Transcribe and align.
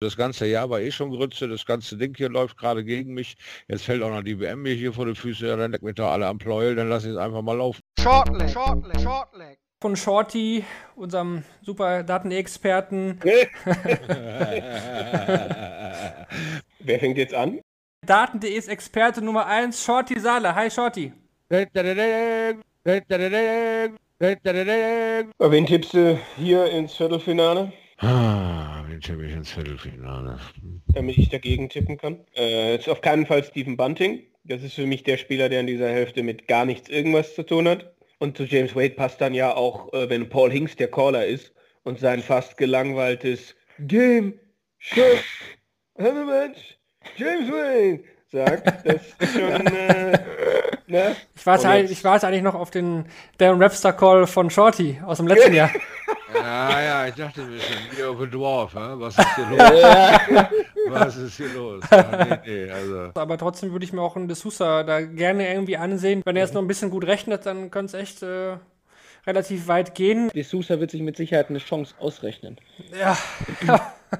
Das 0.00 0.16
ganze 0.16 0.46
Jahr 0.46 0.70
war 0.70 0.80
eh 0.80 0.92
schon 0.92 1.10
Grütze, 1.10 1.48
das 1.48 1.66
ganze 1.66 1.96
Ding 1.96 2.14
hier 2.16 2.28
läuft 2.28 2.56
gerade 2.56 2.84
gegen 2.84 3.14
mich. 3.14 3.36
Jetzt 3.66 3.82
fällt 3.82 4.00
auch 4.02 4.10
noch 4.10 4.22
die 4.22 4.38
WM 4.38 4.62
mir 4.62 4.74
hier 4.74 4.92
vor 4.92 5.06
die 5.06 5.16
Füße, 5.16 5.48
ja, 5.48 5.56
dann 5.56 5.72
leck 5.72 5.82
mich 5.82 5.96
da 5.96 6.12
alle 6.12 6.28
am 6.28 6.38
Pleuel, 6.38 6.76
dann 6.76 6.88
lass 6.88 7.04
ich 7.04 7.10
es 7.10 7.16
einfach 7.16 7.42
mal 7.42 7.56
laufen. 7.56 7.80
Shortleg, 8.00 8.48
Shortleg, 8.48 9.00
Shortleg. 9.00 9.58
Von 9.80 9.96
Shorty, 9.96 10.64
unserem 10.94 11.42
super 11.62 12.04
Datenexperten. 12.04 13.18
Wer 16.78 17.00
fängt 17.00 17.18
jetzt 17.18 17.34
an? 17.34 17.60
Daten.de's 18.06 18.68
Experte 18.68 19.20
Nummer 19.20 19.46
1, 19.46 19.84
Shorty 19.84 20.20
Sale. 20.20 20.54
Hi 20.54 20.70
Shorty. 20.70 21.12
Wen 21.48 21.66
tippst 25.66 25.94
du 25.94 26.20
hier 26.36 26.70
ins 26.70 26.94
Viertelfinale? 26.94 27.72
Ah, 27.98 28.84
ich 28.98 29.08
ins 29.10 29.52
Viertelfinale? 29.52 30.38
Damit 30.94 31.18
ich 31.18 31.28
dagegen 31.28 31.68
tippen 31.68 31.98
kann. 31.98 32.24
Äh, 32.36 32.76
ist 32.76 32.88
auf 32.88 33.00
keinen 33.00 33.26
Fall 33.26 33.44
Stephen 33.44 33.76
Bunting. 33.76 34.22
Das 34.44 34.62
ist 34.62 34.74
für 34.74 34.86
mich 34.86 35.02
der 35.02 35.16
Spieler, 35.16 35.48
der 35.48 35.60
in 35.60 35.66
dieser 35.66 35.88
Hälfte 35.88 36.22
mit 36.22 36.48
gar 36.48 36.64
nichts 36.64 36.88
irgendwas 36.88 37.34
zu 37.34 37.44
tun 37.44 37.68
hat. 37.68 37.92
Und 38.18 38.36
zu 38.36 38.44
James 38.44 38.74
Wade 38.74 38.94
passt 38.94 39.20
dann 39.20 39.34
ja 39.34 39.54
auch, 39.54 39.92
äh, 39.92 40.08
wenn 40.10 40.28
Paul 40.28 40.50
Hinks 40.50 40.76
der 40.76 40.90
Caller 40.90 41.26
ist 41.26 41.52
und 41.84 41.98
sein 41.98 42.20
fast 42.20 42.56
gelangweiltes 42.56 43.54
Game, 43.78 44.38
Shot, 44.78 45.18
Mensch, 45.96 46.78
James 47.16 47.50
Wade 47.50 48.04
sagt. 48.30 48.86
Das 48.86 49.02
ist 49.18 49.32
schon, 49.32 49.66
äh, 49.66 50.18
ne? 50.86 51.16
Ich 51.36 51.46
warte, 51.46 51.68
eigentlich, 51.68 51.98
ich 51.98 52.04
warte 52.04 52.26
eigentlich 52.26 52.42
noch 52.42 52.54
auf 52.54 52.70
den 52.70 53.06
Darren 53.38 53.60
Webster 53.60 53.92
Call 53.92 54.26
von 54.26 54.50
Shorty 54.50 55.00
aus 55.04 55.18
dem 55.18 55.28
letzten 55.28 55.54
Jahr. 55.54 55.70
Ja, 56.34 56.82
ja, 56.82 57.06
ich 57.06 57.14
dachte 57.14 57.42
ein 57.42 57.50
bisschen, 57.50 57.76
wie 57.96 58.02
auf 58.04 58.18
dem 58.18 58.30
Dwarf, 58.30 58.74
hä? 58.74 58.78
was 58.94 59.16
ist 59.18 59.34
hier 59.36 59.46
los? 59.46 59.58
was 60.88 61.16
ist 61.16 61.36
hier 61.36 61.48
los? 61.54 61.84
Ja, 61.90 62.26
nee, 62.26 62.38
nee, 62.66 62.70
also. 62.70 63.10
Aber 63.14 63.38
trotzdem 63.38 63.72
würde 63.72 63.84
ich 63.84 63.92
mir 63.92 64.02
auch 64.02 64.16
einen 64.16 64.30
D'Souza 64.30 64.82
da 64.84 65.00
gerne 65.00 65.48
irgendwie 65.50 65.76
ansehen. 65.76 66.22
Wenn 66.24 66.36
er 66.36 66.42
jetzt 66.42 66.54
noch 66.54 66.60
ein 66.62 66.68
bisschen 66.68 66.90
gut 66.90 67.06
rechnet, 67.06 67.46
dann 67.46 67.70
könnte 67.70 67.96
es 67.96 68.02
echt 68.02 68.22
äh, 68.22 68.56
relativ 69.26 69.68
weit 69.68 69.94
gehen. 69.94 70.28
De 70.34 70.42
Sousa 70.42 70.80
wird 70.80 70.90
sich 70.90 71.02
mit 71.02 71.16
Sicherheit 71.16 71.48
eine 71.50 71.58
Chance 71.58 71.94
ausrechnen. 71.98 72.58
Ja. 72.98 73.16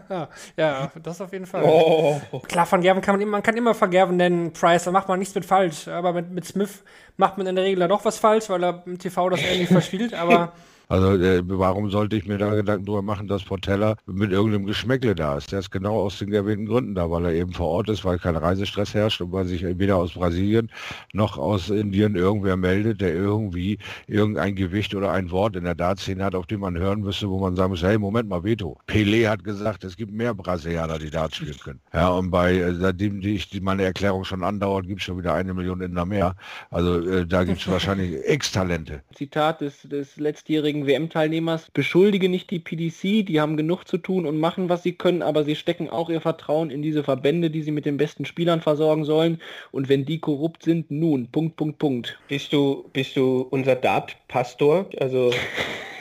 ja, 0.57 0.91
das 1.03 1.21
auf 1.21 1.33
jeden 1.33 1.47
Fall. 1.47 1.63
Oh. 1.65 2.21
Klar, 2.49 2.67
von 2.67 2.81
Gerben 2.81 3.01
kann 3.01 3.15
man, 3.15 3.21
immer- 3.23 3.33
man 3.33 3.43
kann 3.43 3.57
immer 3.57 3.75
Vergerben 3.75 4.17
nennen, 4.17 4.53
Price, 4.53 4.85
da 4.85 4.91
macht 4.93 5.09
man 5.09 5.19
nichts 5.19 5.35
mit 5.35 5.45
falsch. 5.45 5.89
Aber 5.89 6.13
mit, 6.13 6.31
mit 6.31 6.45
Smith 6.47 6.83
macht 7.17 7.39
man 7.39 7.47
in 7.47 7.57
der 7.57 7.65
Regel 7.65 7.81
dann 7.81 7.91
doch 7.91 8.05
was 8.05 8.19
falsch, 8.19 8.49
weil 8.49 8.63
er 8.65 8.83
im 8.87 8.99
TV 8.99 9.29
das 9.31 9.41
irgendwie 9.43 9.67
verspielt. 9.73 10.15
Aber 10.15 10.53
Also 10.91 11.23
äh, 11.23 11.43
warum 11.45 11.91
sollte 11.91 12.17
ich 12.17 12.27
mir 12.27 12.39
da 12.39 12.55
Gedanken 12.55 12.87
drüber 12.87 13.03
machen, 13.03 13.29
dass 13.29 13.45
Portella 13.45 13.97
mit 14.07 14.33
irgendeinem 14.33 14.65
Geschmäckle 14.65 15.15
da 15.15 15.37
ist? 15.37 15.53
Der 15.53 15.59
ist 15.59 15.71
genau 15.71 16.01
aus 16.01 16.19
den 16.19 16.33
erwähnten 16.33 16.65
Gründen 16.65 16.95
da, 16.95 17.11
weil 17.11 17.27
er 17.27 17.35
eben 17.35 17.53
vor 17.53 17.69
Ort 17.69 17.91
ist, 17.91 18.07
weil 18.07 18.19
kein 18.19 18.37
Reisestress 18.37 18.95
herrscht 18.95 19.21
und 19.21 19.31
weil 19.31 19.45
sich 19.45 19.63
weder 19.79 19.97
aus 19.97 20.15
Brasilien 20.15 20.71
noch 21.13 21.37
aus 21.37 21.69
Indien 21.69 22.17
irgendwer 22.17 22.57
meldet, 22.57 23.03
der 23.03 23.15
irgendwie 23.15 23.79
irgendein 24.07 24.55
Gewicht 24.57 24.95
oder 24.95 25.13
ein 25.13 25.31
Wort 25.31 25.57
in 25.57 25.65
der 25.65 25.75
Dartszene 25.75 26.25
hat, 26.25 26.35
auf 26.35 26.47
dem 26.47 26.61
man 26.61 26.79
hören 26.79 27.01
müsste, 27.01 27.29
wo 27.29 27.39
man 27.39 27.55
sagen 27.55 27.71
muss, 27.71 27.83
hey, 27.83 27.99
Moment 27.99 28.31
mal, 28.31 28.43
Veto. 28.43 28.79
Pelé 28.87 29.29
hat 29.29 29.45
gesagt, 29.45 29.85
es 29.85 29.95
gibt 29.95 30.13
mehr 30.13 30.33
Brasilianer, 30.33 30.99
die 30.99 31.11
Dart 31.11 31.35
spielen 31.35 31.59
können. 31.59 31.81
Ja, 31.93 32.09
und 32.09 32.31
bei, 32.31 32.55
äh, 32.55 32.75
seitdem 32.75 33.21
die 33.21 33.35
ich 33.35 33.51
die, 33.51 33.61
meine 33.61 33.83
Erklärung 33.83 34.25
schon 34.25 34.43
andauert, 34.43 34.87
gibt 34.87 35.01
es 35.01 35.05
schon 35.05 35.19
wieder 35.19 35.35
eine 35.35 35.53
Million 35.53 35.83
Inder 35.83 36.07
mehr. 36.07 36.35
Also 36.71 37.07
äh, 37.07 37.27
da 37.27 37.45
gibt 37.45 37.61
es 37.61 37.69
wahrscheinlich 37.69 38.17
X-Talente. 38.27 39.03
Zitat 39.15 39.61
des, 39.61 39.83
des 39.83 40.17
letztjährigen 40.17 40.78
WM-Teilnehmers, 40.87 41.71
beschuldige 41.73 42.29
nicht 42.29 42.51
die 42.51 42.59
PDC, 42.59 43.27
die 43.27 43.41
haben 43.41 43.57
genug 43.57 43.85
zu 43.85 43.99
tun 43.99 44.27
und 44.27 44.39
machen, 44.39 44.69
was 44.69 44.83
sie 44.83 44.93
können, 44.93 45.23
aber 45.23 45.45
sie 45.45 45.57
stecken 45.57 45.91
auch 45.91 46.11
ihr 46.11 46.21
Vertrauen 46.21 46.71
in 46.71 46.83
diese 46.83 47.05
Verbände, 47.05 47.51
die 47.51 47.63
sie 47.63 47.73
mit 47.73 47.87
den 47.87 47.97
besten 47.97 48.25
Spielern 48.25 48.61
versorgen 48.61 49.05
sollen. 49.05 49.41
Und 49.71 49.89
wenn 49.89 50.05
die 50.05 50.19
korrupt 50.19 50.63
sind, 50.63 50.91
nun, 50.91 51.31
Punkt, 51.31 51.57
Punkt, 51.57 51.79
Punkt. 51.79 52.19
Bist 52.29 52.53
du, 52.53 52.89
bist 52.93 53.17
du 53.17 53.47
unser 53.51 53.77
Dart-Pastor? 53.77 54.89
Also, 54.99 55.33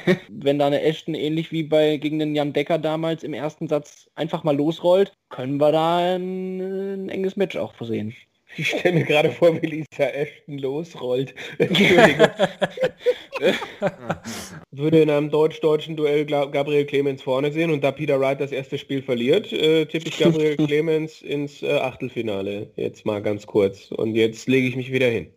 Wenn 0.29 0.57
da 0.59 0.67
eine 0.67 0.81
Ashton 0.81 1.15
ähnlich 1.15 1.51
wie 1.51 1.63
bei 1.63 1.97
gegen 1.97 2.19
den 2.19 2.33
Jan 2.33 2.53
Decker 2.53 2.77
damals 2.77 3.23
im 3.23 3.33
ersten 3.33 3.67
Satz 3.67 4.09
einfach 4.15 4.43
mal 4.43 4.55
losrollt, 4.55 5.11
können 5.29 5.57
wir 5.57 5.71
da 5.71 6.15
ein, 6.15 6.61
ein 6.61 7.09
enges 7.09 7.35
Match 7.35 7.57
auch 7.57 7.73
versehen. 7.73 8.15
Ich 8.57 8.69
stelle 8.69 8.95
mir 8.95 9.03
gerade 9.03 9.31
vor, 9.31 9.61
wie 9.61 9.65
Lisa 9.67 10.03
Ashton 10.03 10.57
losrollt. 10.57 11.33
Entschuldigung. 11.57 12.27
Würde 14.71 15.01
in 15.01 15.09
einem 15.09 15.29
deutsch-deutschen 15.29 15.95
Duell 15.95 16.25
Gabriel 16.25 16.85
Clemens 16.85 17.21
vorne 17.21 17.51
sehen 17.51 17.71
und 17.71 17.83
da 17.83 17.91
Peter 17.91 18.19
Wright 18.19 18.39
das 18.39 18.51
erste 18.51 18.77
Spiel 18.77 19.01
verliert, 19.01 19.51
äh, 19.53 19.85
tippe 19.85 20.09
ich 20.09 20.17
Gabriel 20.17 20.55
Clemens 20.67 21.21
ins 21.21 21.61
äh, 21.63 21.71
Achtelfinale. 21.71 22.71
Jetzt 22.75 23.05
mal 23.05 23.21
ganz 23.21 23.45
kurz. 23.47 23.91
Und 23.91 24.15
jetzt 24.15 24.47
lege 24.47 24.67
ich 24.67 24.75
mich 24.75 24.91
wieder 24.91 25.07
hin. 25.07 25.27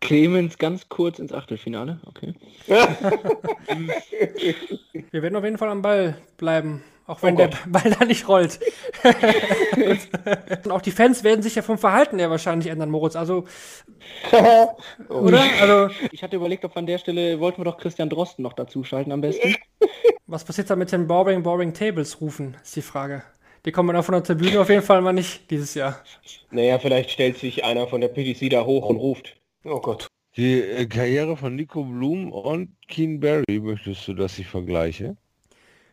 Clemens 0.00 0.56
ganz 0.56 0.88
kurz 0.88 1.18
ins 1.18 1.34
Achtelfinale, 1.34 2.00
okay. 2.06 2.32
wir 5.10 5.22
werden 5.22 5.36
auf 5.36 5.44
jeden 5.44 5.58
Fall 5.58 5.68
am 5.68 5.82
Ball 5.82 6.16
bleiben. 6.38 6.82
Auch 7.06 7.22
wenn 7.22 7.34
Oh 7.34 7.38
der. 7.38 7.50
Ball 7.66 7.94
da 7.98 8.04
nicht 8.04 8.28
rollt. 8.28 8.58
Und 10.64 10.72
auch 10.72 10.80
die 10.82 10.90
Fans 10.90 11.22
werden 11.24 11.42
sich 11.42 11.54
ja 11.54 11.62
vom 11.62 11.78
Verhalten 11.78 12.18
her 12.18 12.30
wahrscheinlich 12.30 12.68
ändern, 12.68 12.90
Moritz. 12.90 13.16
Also, 13.16 13.44
oder? 15.08 15.42
Also, 15.60 15.94
Ich 16.10 16.22
hatte 16.22 16.36
überlegt, 16.36 16.64
ob 16.64 16.76
an 16.76 16.86
der 16.86 16.98
Stelle 16.98 17.38
wollten 17.40 17.60
wir 17.60 17.64
doch 17.64 17.78
Christian 17.78 18.08
Drosten 18.10 18.42
noch 18.42 18.54
dazu 18.54 18.82
schalten 18.84 19.12
am 19.12 19.20
besten. 19.20 19.54
was 20.26 20.44
passiert 20.44 20.68
da 20.70 20.76
mit 20.76 20.90
den 20.92 21.06
Boring, 21.06 21.42
Boring 21.42 21.72
Tables 21.74 22.20
rufen, 22.20 22.56
ist 22.62 22.74
die 22.76 22.82
Frage. 22.82 23.22
Die 23.64 23.72
kommen 23.72 23.92
dann 23.94 24.04
von 24.04 24.12
der 24.14 24.22
Tribüne 24.22 24.60
auf 24.60 24.68
jeden 24.68 24.82
Fall 24.82 25.00
mal 25.00 25.12
nicht 25.12 25.50
dieses 25.50 25.74
Jahr. 25.74 26.00
Naja, 26.50 26.78
vielleicht 26.78 27.10
stellt 27.10 27.36
sich 27.38 27.64
einer 27.64 27.88
von 27.88 28.00
der 28.00 28.08
PDC 28.08 28.48
da 28.50 28.64
hoch 28.64 28.88
und 28.88 28.96
ruft. 28.96 29.36
Oh 29.64 29.80
Gott. 29.80 30.06
Die 30.36 30.60
äh, 30.60 30.86
Karriere 30.86 31.36
von 31.36 31.56
Nico 31.56 31.82
Blum 31.82 32.30
und 32.30 32.76
Keen 32.88 33.18
Barry, 33.20 33.58
möchtest 33.60 34.06
du, 34.06 34.14
dass 34.14 34.38
ich 34.38 34.46
vergleiche? 34.46 35.16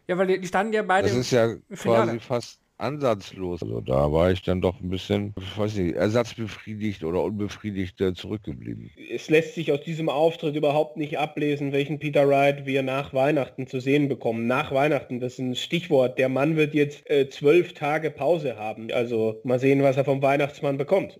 Ja, 0.07 0.17
weil 0.17 0.27
die, 0.27 0.39
die 0.39 0.47
standen 0.47 0.73
ja 0.73 0.83
beide. 0.83 1.07
Das 1.07 1.17
ist 1.17 1.31
ja 1.31 1.55
Finale. 1.71 2.05
quasi 2.05 2.19
fast 2.19 2.59
ansatzlos. 2.77 3.61
Also 3.61 3.81
da 3.81 4.11
war 4.11 4.31
ich 4.31 4.41
dann 4.41 4.61
doch 4.61 4.79
ein 4.81 4.89
bisschen, 4.89 5.33
ich 5.39 5.57
weiß 5.57 5.75
nicht, 5.75 5.95
ersatzbefriedigt 5.95 7.03
oder 7.03 7.23
unbefriedigt 7.23 8.01
äh, 8.01 8.13
zurückgeblieben. 8.13 8.91
Es 9.11 9.29
lässt 9.29 9.55
sich 9.55 9.71
aus 9.71 9.81
diesem 9.81 10.09
Auftritt 10.09 10.55
überhaupt 10.55 10.97
nicht 10.97 11.17
ablesen, 11.17 11.71
welchen 11.71 11.99
Peter 11.99 12.27
Wright 12.27 12.65
wir 12.65 12.83
nach 12.83 13.13
Weihnachten 13.13 13.67
zu 13.67 13.79
sehen 13.79 14.09
bekommen. 14.09 14.47
Nach 14.47 14.71
Weihnachten, 14.71 15.19
das 15.19 15.33
ist 15.33 15.39
ein 15.39 15.55
Stichwort. 15.55 16.19
Der 16.19 16.29
Mann 16.29 16.55
wird 16.55 16.73
jetzt 16.73 17.09
äh, 17.09 17.29
zwölf 17.29 17.73
Tage 17.73 18.11
Pause 18.11 18.57
haben. 18.57 18.91
Also 18.91 19.39
mal 19.43 19.59
sehen, 19.59 19.83
was 19.83 19.97
er 19.97 20.05
vom 20.05 20.21
Weihnachtsmann 20.21 20.77
bekommt. 20.77 21.19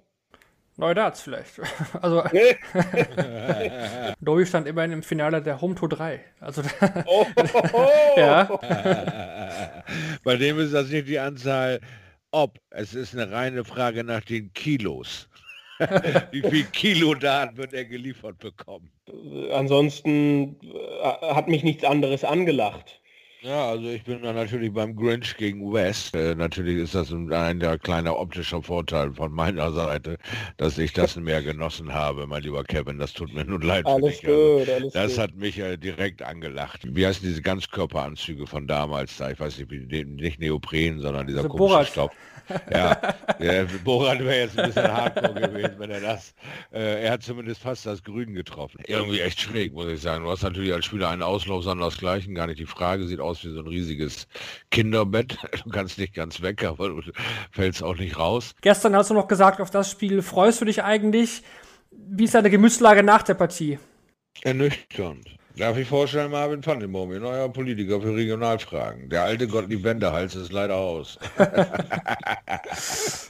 Neue 0.78 0.96
Darts 0.96 1.22
vielleicht. 1.22 1.62
Also, 2.02 2.24
Dovi 4.22 4.46
stand 4.46 4.68
immerhin 4.68 4.92
im 4.92 5.04
Finale 5.04 5.42
der 5.42 5.62
Home 5.62 5.76
Tour 5.76 5.90
3. 5.90 6.20
Also, 6.40 6.62
Oh, 7.06 7.26
ja. 8.18 8.50
Bei 10.24 10.36
dem 10.38 10.60
ist 10.60 10.74
das 10.74 10.90
nicht 10.90 11.08
die 11.08 11.20
Anzahl, 11.20 11.80
ob. 12.32 12.60
Es 12.72 12.94
ist 12.96 13.14
eine 13.14 13.32
reine 13.32 13.64
Frage 13.64 14.04
nach 14.04 14.22
den 14.22 14.52
Kilos. 14.54 15.30
Wie 16.32 16.42
viel 16.42 16.64
Kilo 16.66 17.14
Daten 17.16 17.58
wird 17.58 17.74
er 17.74 17.86
geliefert 17.86 18.38
bekommen? 18.40 18.92
Ansonsten 19.54 20.58
äh, 20.62 21.34
hat 21.34 21.48
mich 21.48 21.64
nichts 21.64 21.84
anderes 21.84 22.24
angelacht. 22.24 23.02
Ja, 23.46 23.72
also 23.72 23.90
ich 23.90 24.06
bin 24.06 24.22
da 24.22 24.32
natürlich 24.32 24.72
beim 24.72 24.96
Grinch 24.96 25.36
gegen 25.36 25.74
West. 25.74 26.16
Äh, 26.16 26.34
natürlich 26.34 26.78
ist 26.78 26.96
das 26.96 27.12
ein, 27.12 27.32
ein 27.34 27.60
kleiner 27.82 28.18
optischer 28.18 28.62
Vorteil 28.64 29.12
von 29.14 29.34
meiner 29.34 29.70
Seite, 29.74 30.18
dass 30.56 30.78
ich 30.78 30.94
das 30.94 31.18
mehr 31.18 31.44
genossen 31.44 31.94
habe, 31.94 32.26
mein 32.26 32.42
lieber 32.44 32.64
Kevin. 32.64 33.00
Das 33.00 33.12
tut 33.12 33.34
mir 33.34 33.44
nun 33.44 33.62
leid 33.62 33.84
für 33.86 33.92
Alles 33.92 34.20
dich. 34.22 34.30
Also, 34.30 34.60
gut, 34.60 34.70
alles 34.70 34.94
das 34.94 35.12
gut. 35.12 35.20
hat 35.24 35.36
mich 35.36 35.60
äh, 35.60 35.76
direkt 35.76 36.22
angelacht. 36.22 36.84
Wie 36.88 37.06
heißen 37.06 37.28
diese 37.28 37.42
Ganzkörperanzüge 37.42 38.48
von 38.48 38.66
damals 38.66 39.18
da? 39.18 39.30
Ich 39.32 39.40
weiß 39.42 39.58
nicht, 39.60 39.70
wie, 39.72 39.86
die- 39.88 40.06
nicht 40.06 40.40
Neopren, 40.40 41.02
sondern 41.02 41.28
dieser 41.28 41.40
Diese 41.40 41.50
komische 41.50 41.68
Borat. 41.68 41.88
Stoff. 41.88 42.12
Ja, 42.72 42.96
der 43.40 43.66
Borat 43.84 44.20
wäre 44.20 44.42
jetzt 44.42 44.58
ein 44.58 44.68
bisschen 44.68 44.92
hardcore 44.92 45.34
gewesen, 45.34 45.76
wenn 45.78 45.92
er 45.92 46.02
das. 46.02 46.34
Äh, 46.72 47.04
er 47.04 47.12
hat 47.14 47.24
zumindest 47.24 47.62
fast 47.62 47.86
das 47.86 48.04
Grün 48.04 48.34
getroffen. 48.34 48.82
Irgendwie 48.86 49.22
echt 49.22 49.40
schräg, 49.40 49.74
muss 49.74 49.88
ich 49.88 50.02
sagen. 50.02 50.24
Du 50.24 50.30
hast 50.30 50.44
natürlich 50.44 50.74
als 50.74 50.86
Spieler 50.86 51.10
einen 51.10 51.24
Auslauf, 51.24 51.64
sondern 51.64 51.88
das 51.88 51.98
Gleichen. 51.98 52.36
Gar 52.36 52.48
nicht 52.48 52.60
die 52.60 52.66
Frage. 52.66 53.08
Sieht 53.08 53.20
aus 53.20 53.44
wie 53.44 53.54
so 53.54 53.60
ein 53.60 53.68
riesiges 53.68 54.28
Kinderbett. 54.72 55.38
Du 55.64 55.70
kannst 55.70 55.98
nicht 55.98 56.14
ganz 56.14 56.42
weg, 56.42 56.64
aber 56.66 56.90
du 56.90 57.02
fällst 57.52 57.84
auch 57.84 57.96
nicht 57.96 58.20
raus. 58.20 58.54
Gestern 58.62 58.96
hast 58.96 59.10
du 59.10 59.14
noch 59.14 59.28
gesagt, 59.28 59.62
auf 59.62 59.70
das 59.70 59.90
Spiel 59.90 60.22
freust 60.22 60.60
du 60.60 60.66
dich 60.66 60.84
eigentlich. 60.84 61.42
Wie 61.92 62.26
ist 62.26 62.36
deine 62.36 62.50
Gemütslage 62.50 63.02
nach 63.02 63.24
der 63.24 63.36
Partie? 63.36 63.80
Ernüchternd. 64.42 65.38
Darf 65.56 65.78
ich 65.78 65.88
vorstellen, 65.88 66.32
Marvin 66.32 66.64
Ihr 67.12 67.20
neuer 67.20 67.48
Politiker 67.48 68.02
für 68.02 68.16
Regionalfragen. 68.16 69.10
Der 69.10 69.24
alte 69.24 69.48
Gottlieb 69.48 69.84
Wendehals 69.84 70.34
ist 70.34 70.52
leider 70.52 70.76
aus. 70.76 71.20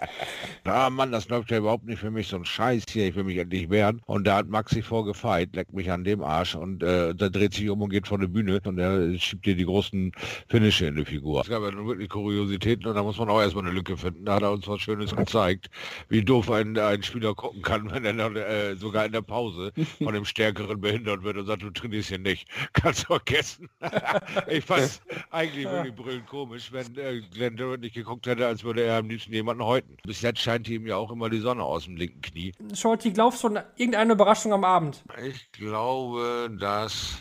Ah 0.65 0.89
Mann, 0.89 1.11
das 1.11 1.27
läuft 1.27 1.51
ja 1.51 1.57
überhaupt 1.57 1.83
nicht 1.83 1.99
für 1.99 2.09
mich, 2.09 2.27
so 2.29 2.37
ein 2.37 2.45
Scheiß 2.45 2.83
hier, 2.89 3.05
ich 3.05 3.15
will 3.15 3.25
mich 3.25 3.37
endlich 3.37 3.69
wehren. 3.69 4.01
Und 4.05 4.25
da 4.25 4.37
hat 4.37 4.47
Maxi 4.47 4.81
vorgefeit, 4.81 5.53
leckt 5.55 5.73
mich 5.73 5.91
an 5.91 6.05
dem 6.05 6.23
Arsch 6.23 6.55
und 6.55 6.81
äh, 6.81 7.13
da 7.13 7.27
dreht 7.27 7.53
sich 7.53 7.69
um 7.69 7.81
und 7.81 7.89
geht 7.89 8.07
von 8.07 8.21
der 8.21 8.29
Bühne 8.29 8.61
und 8.63 8.79
er 8.79 9.19
schiebt 9.19 9.45
dir 9.45 9.55
die 9.55 9.65
großen 9.65 10.13
Finische 10.47 10.85
in 10.85 10.95
die 10.95 11.03
Figur. 11.03 11.41
Es 11.41 11.49
gab 11.49 11.63
ja 11.63 11.71
nun 11.71 11.87
wirklich 11.87 12.07
Kuriositäten 12.07 12.87
und 12.87 12.95
da 12.95 13.03
muss 13.03 13.17
man 13.17 13.29
auch 13.29 13.41
erstmal 13.41 13.65
eine 13.65 13.73
Lücke 13.73 13.97
finden. 13.97 14.23
Da 14.23 14.35
hat 14.35 14.43
er 14.43 14.53
uns 14.53 14.65
was 14.65 14.79
Schönes 14.79 15.13
gezeigt, 15.13 15.69
wie 16.07 16.23
doof 16.23 16.49
ein, 16.49 16.77
ein 16.77 17.03
Spieler 17.03 17.35
gucken 17.35 17.61
kann, 17.61 17.91
wenn 17.91 18.05
er 18.05 18.13
dann, 18.13 18.37
äh, 18.37 18.77
sogar 18.77 19.05
in 19.05 19.11
der 19.11 19.21
Pause 19.21 19.73
von 20.01 20.13
dem 20.13 20.23
Stärkeren 20.23 20.79
behindert 20.79 21.23
wird 21.23 21.35
und 21.35 21.45
sagt, 21.45 21.63
du 21.63 21.71
trainierst 21.71 22.07
hier 22.07 22.19
nicht. 22.19 22.47
Kannst 22.73 23.03
du 23.03 23.07
vergessen. 23.07 23.67
ich 24.47 24.63
fand 24.63 25.01
eigentlich 25.29 25.65
wirklich 25.65 25.95
brüllend 25.95 26.27
komisch, 26.27 26.71
wenn 26.71 26.97
äh, 26.97 27.21
Glenn 27.33 27.57
Durant 27.57 27.81
nicht 27.81 27.95
geguckt 27.95 28.27
hätte, 28.27 28.47
als 28.47 28.63
würde 28.63 28.83
er 28.83 28.99
am 28.99 29.09
liebsten 29.09 29.33
jemanden 29.33 29.63
häuten. 29.63 29.97
Bis 30.03 30.21
jetzt 30.21 30.39
scheint 30.39 30.52
ihm 30.55 30.87
ja 30.87 30.97
auch 30.97 31.11
immer 31.11 31.29
die 31.29 31.39
Sonne 31.39 31.63
aus 31.63 31.85
dem 31.85 31.95
linken 31.97 32.21
Knie. 32.21 32.53
Shorty, 32.73 33.11
glaubst 33.11 33.43
du 33.43 33.47
an 33.47 33.63
irgendeine 33.75 34.13
Überraschung 34.13 34.53
am 34.53 34.63
Abend? 34.63 35.03
Ich 35.23 35.51
glaube, 35.51 36.49
dass 36.59 37.17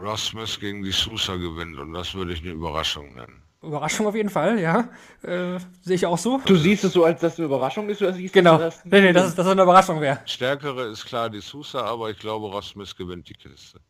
Ross 0.00 0.26
Smith 0.26 0.58
gegen 0.60 0.82
die 0.82 0.90
Sousa 0.92 1.36
gewinnt 1.36 1.78
und 1.78 1.92
das 1.92 2.14
würde 2.14 2.32
ich 2.32 2.40
eine 2.42 2.50
Überraschung 2.52 3.14
nennen. 3.14 3.42
Überraschung 3.62 4.06
auf 4.06 4.14
jeden 4.14 4.28
Fall, 4.28 4.60
ja. 4.60 4.90
Äh, 5.22 5.58
Sehe 5.80 5.94
ich 5.94 6.04
auch 6.04 6.18
so. 6.18 6.38
Du 6.44 6.54
siehst 6.56 6.84
es 6.84 6.92
so, 6.92 7.04
als 7.04 7.20
dass 7.20 7.34
es 7.34 7.38
eine 7.38 7.46
Überraschung 7.46 7.88
ist, 7.88 8.02
oder 8.02 8.12
siehst 8.12 8.34
Genau. 8.34 8.58
du 8.58 8.64
das? 8.64 8.84
Nee, 8.84 9.00
nee, 9.00 9.12
dass 9.12 9.32
es 9.38 9.46
eine 9.46 9.62
Überraschung 9.62 10.00
wäre. 10.02 10.18
Stärkere 10.26 10.88
ist 10.88 11.06
klar 11.06 11.30
die 11.30 11.40
Sousa, 11.40 11.80
aber 11.82 12.10
ich 12.10 12.18
glaube, 12.18 12.48
Ross 12.48 12.68
Smith 12.70 12.94
gewinnt 12.94 13.28
die 13.28 13.32
Kiste. 13.34 13.80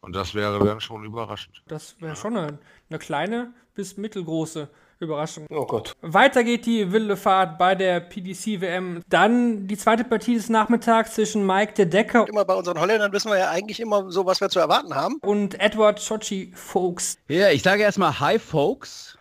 Und 0.00 0.14
das 0.14 0.34
wäre 0.34 0.62
dann 0.62 0.80
schon 0.80 1.04
überraschend. 1.04 1.62
Das 1.66 1.98
wäre 2.00 2.16
schon 2.16 2.36
eine, 2.36 2.58
eine 2.90 2.98
kleine 2.98 3.54
bis 3.74 3.96
mittelgroße 3.96 4.68
Überraschung. 5.00 5.46
Oh 5.50 5.66
Gott. 5.66 5.92
Weiter 6.02 6.44
geht 6.44 6.66
die 6.66 6.92
wilde 6.92 7.16
Fahrt 7.16 7.58
bei 7.58 7.74
der 7.74 8.00
PDC-WM. 8.00 9.02
Dann 9.08 9.66
die 9.66 9.76
zweite 9.76 10.04
Partie 10.04 10.34
des 10.34 10.48
Nachmittags 10.48 11.14
zwischen 11.14 11.46
Mike 11.46 11.74
de 11.74 11.86
Decker 11.86 12.26
Immer 12.28 12.44
bei 12.44 12.54
unseren 12.54 12.78
Holländern 12.80 13.12
wissen 13.12 13.30
wir 13.30 13.38
ja 13.38 13.50
eigentlich 13.50 13.80
immer 13.80 14.10
so, 14.10 14.26
was 14.26 14.40
wir 14.40 14.48
zu 14.48 14.58
erwarten 14.58 14.94
haben. 14.94 15.16
und 15.22 15.60
Edward 15.60 16.00
Chochi 16.06 16.52
Folks. 16.54 17.18
Ja, 17.28 17.50
ich 17.50 17.62
sage 17.62 17.82
erstmal 17.82 18.18
Hi, 18.20 18.38
Folks. 18.38 19.18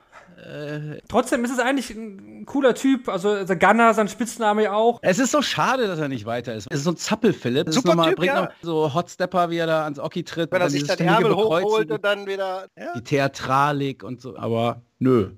Trotzdem 1.07 1.45
ist 1.45 1.51
es 1.51 1.59
eigentlich 1.59 1.89
ein 1.91 2.45
cooler 2.45 2.75
Typ. 2.75 3.07
Also 3.07 3.45
The 3.45 3.55
Gunner, 3.57 3.93
sein 3.93 4.09
Spitzname 4.09 4.63
ja 4.63 4.73
auch. 4.73 4.99
Es 5.01 5.17
ist 5.19 5.31
so 5.31 5.41
schade, 5.41 5.87
dass 5.87 5.99
er 5.99 6.09
nicht 6.09 6.25
weiter 6.25 6.53
ist. 6.53 6.67
Es 6.69 6.79
ist 6.79 6.83
so 6.83 6.91
ein 6.91 6.97
Zappel-Philipp. 6.97 7.65
Das 7.67 7.75
ist 7.77 7.81
Super 7.81 7.95
noch 7.95 8.03
mal- 8.03 8.09
Typ, 8.09 8.19
bringt 8.19 8.33
ja. 8.33 8.41
noch 8.43 8.49
so 8.61 8.93
Hotstepper, 8.93 9.49
wie 9.49 9.57
er 9.57 9.67
da 9.67 9.83
ans 9.85 9.99
Oki 9.99 10.23
tritt. 10.25 10.51
Wenn 10.51 10.59
er 10.61 10.69
sich 10.69 10.83
dann 10.85 10.97
Ärmel 10.99 11.33
hochholt 11.33 11.89
und 11.89 12.03
dann 12.03 12.27
wieder. 12.27 12.65
Ja, 12.77 12.93
Die 12.95 13.01
Theatralik 13.03 14.03
und 14.03 14.19
so. 14.21 14.35
Aber 14.35 14.81
nö. 14.99 15.31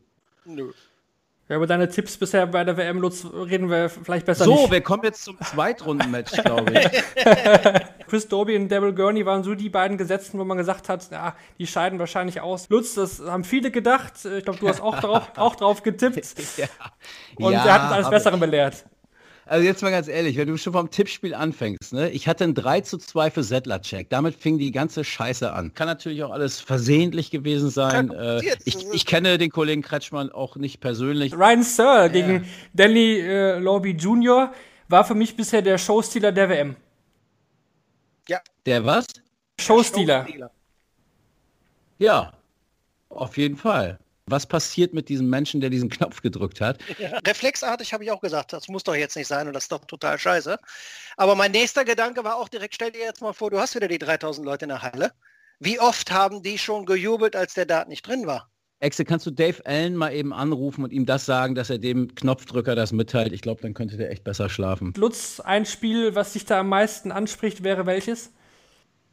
Nö. 0.46 0.72
Ja, 1.48 1.58
über 1.58 1.68
deine 1.68 1.88
Tipps 1.88 2.18
bisher 2.18 2.48
bei 2.48 2.64
der 2.64 2.76
WM, 2.76 3.00
Lutz, 3.00 3.24
reden 3.24 3.70
wir 3.70 3.88
vielleicht 3.88 4.26
besser 4.26 4.46
So, 4.46 4.56
nicht. 4.56 4.72
wir 4.72 4.82
kommen 4.82 5.04
jetzt 5.04 5.24
zum 5.24 5.38
Zweitrunden-Match, 5.40 6.32
glaube 6.44 6.74
ich. 6.74 7.04
Chris 8.08 8.28
Doby 8.28 8.56
und 8.56 8.68
Daryl 8.70 8.94
Gurney 8.96 9.28
waren 9.28 9.44
so 9.44 9.54
die 9.54 9.70
beiden 9.70 10.00
Gesetzten, 10.00 10.40
wo 10.40 10.44
man 10.44 10.58
gesagt 10.58 10.90
hat, 10.90 11.12
ja, 11.12 11.36
die 11.60 11.68
scheiden 11.68 12.00
wahrscheinlich 12.00 12.42
aus. 12.42 12.68
Lutz, 12.70 12.96
das 12.96 13.20
haben 13.20 13.44
viele 13.44 13.70
gedacht. 13.70 14.14
Ich 14.26 14.44
glaube, 14.44 14.60
du 14.60 14.68
hast 14.68 14.82
auch 14.82 15.00
drauf, 15.00 15.32
auch 15.36 15.56
drauf 15.56 15.84
getippt. 15.84 16.18
Und 17.36 17.54
Ja, 17.54 17.64
er 17.64 17.74
hat 17.74 17.82
uns 17.84 17.92
alles 17.92 18.10
Besseren 18.10 18.40
belehrt. 18.40 18.84
Also 19.48 19.64
jetzt 19.64 19.84
mal 19.84 19.92
ganz 19.92 20.08
ehrlich, 20.08 20.38
wenn 20.38 20.48
du 20.48 20.58
schon 20.58 20.74
vom 20.74 20.90
Tippspiel 20.90 21.36
anfängst, 21.36 21.94
ne? 21.94 22.10
Ich 22.10 22.28
hatte 22.28 22.44
ein 22.46 22.56
3 22.56 22.82
zu 22.82 22.98
2 22.98 23.30
für 23.30 23.44
Settler-Check. 23.44 24.10
Damit 24.10 24.36
fing 24.36 24.58
die 24.58 24.72
ganze 24.72 25.04
Scheiße 25.04 25.54
an. 25.54 25.74
Kann 25.76 25.88
natürlich 25.88 26.24
auch 26.24 26.32
alles 26.32 26.60
versehentlich 26.60 27.30
gewesen 27.30 27.70
sein. 27.70 28.12
Ja, 28.12 28.40
Äh, 28.40 28.58
ich, 28.66 28.78
ich 28.92 29.06
kenne 29.06 29.38
den 29.38 29.52
Kollegen 29.52 29.84
Kretschmann 29.84 30.32
auch 30.32 30.56
nicht 30.56 30.80
persönlich. 30.80 31.34
Ryan 31.34 31.64
Searle 31.64 32.10
gegen 32.10 32.46
Danny 32.74 33.20
äh, 33.20 33.60
Lobby 33.60 33.92
Jr. 33.92 34.52
war 34.90 35.06
für 35.06 35.16
mich 35.16 35.36
bisher 35.36 35.62
der 35.62 35.78
Showstealer 35.78 36.32
der 36.32 36.50
WM. 36.50 36.76
Der 38.66 38.84
was? 38.84 39.06
Showstealer. 39.62 40.26
Ja, 42.00 42.34
auf 43.10 43.38
jeden 43.38 43.58
Fall. 43.58 44.00
Was 44.28 44.48
passiert 44.48 44.94
mit 44.94 45.08
diesem 45.10 45.30
Menschen, 45.30 45.62
der 45.62 45.70
diesen 45.70 45.90
Knopf 45.90 46.22
gedrückt 46.22 46.62
hat? 46.62 46.80
Ja, 46.98 47.20
reflexartig 47.28 47.94
habe 47.94 48.04
ich 48.04 48.12
auch 48.12 48.22
gesagt, 48.22 48.54
das 48.54 48.68
muss 48.68 48.84
doch 48.84 48.96
jetzt 48.96 49.16
nicht 49.16 49.28
sein 49.28 49.48
und 49.48 49.54
das 49.54 49.66
ist 49.66 49.72
doch 49.72 49.86
total 49.86 50.18
scheiße. 50.18 50.58
Aber 51.16 51.36
mein 51.36 51.52
nächster 51.52 51.86
Gedanke 51.86 52.24
war 52.24 52.38
auch 52.38 52.50
direkt, 52.50 52.74
stell 52.76 52.92
dir 52.92 53.02
jetzt 53.02 53.22
mal 53.22 53.34
vor, 53.34 53.52
du 53.52 53.60
hast 53.60 53.76
wieder 53.76 53.88
die 53.88 54.00
3000 54.00 54.46
Leute 54.46 54.66
in 54.66 54.70
der 54.70 54.82
Halle. 54.82 55.12
Wie 55.60 55.80
oft 55.80 56.12
haben 56.12 56.42
die 56.42 56.58
schon 56.58 56.86
gejubelt, 56.86 57.36
als 57.36 57.54
der 57.54 57.66
Dart 57.66 57.88
nicht 57.88 58.06
drin 58.06 58.26
war? 58.26 58.50
Exe, 58.80 59.06
kannst 59.06 59.26
du 59.26 59.32
Dave 59.32 59.66
Allen 59.66 59.96
mal 59.96 60.12
eben 60.12 60.34
anrufen 60.34 60.84
und 60.84 60.92
ihm 60.92 61.06
das 61.06 61.26
sagen, 61.26 61.56
dass 61.56 61.70
er 61.70 61.78
dem 61.78 62.14
Knopfdrücker 62.14 62.76
das 62.76 62.92
mitteilt? 62.92 63.32
Ich 63.32 63.42
glaube, 63.42 63.62
dann 63.62 63.74
könnte 63.74 63.96
der 63.96 64.12
echt 64.12 64.24
besser 64.24 64.50
schlafen. 64.50 64.94
Lutz, 64.98 65.40
ein 65.40 65.66
Spiel, 65.66 66.16
was 66.16 66.34
dich 66.34 66.46
da 66.46 66.60
am 66.60 66.70
meisten 66.70 67.12
anspricht, 67.12 67.64
wäre 67.64 67.86
welches? 67.86 68.34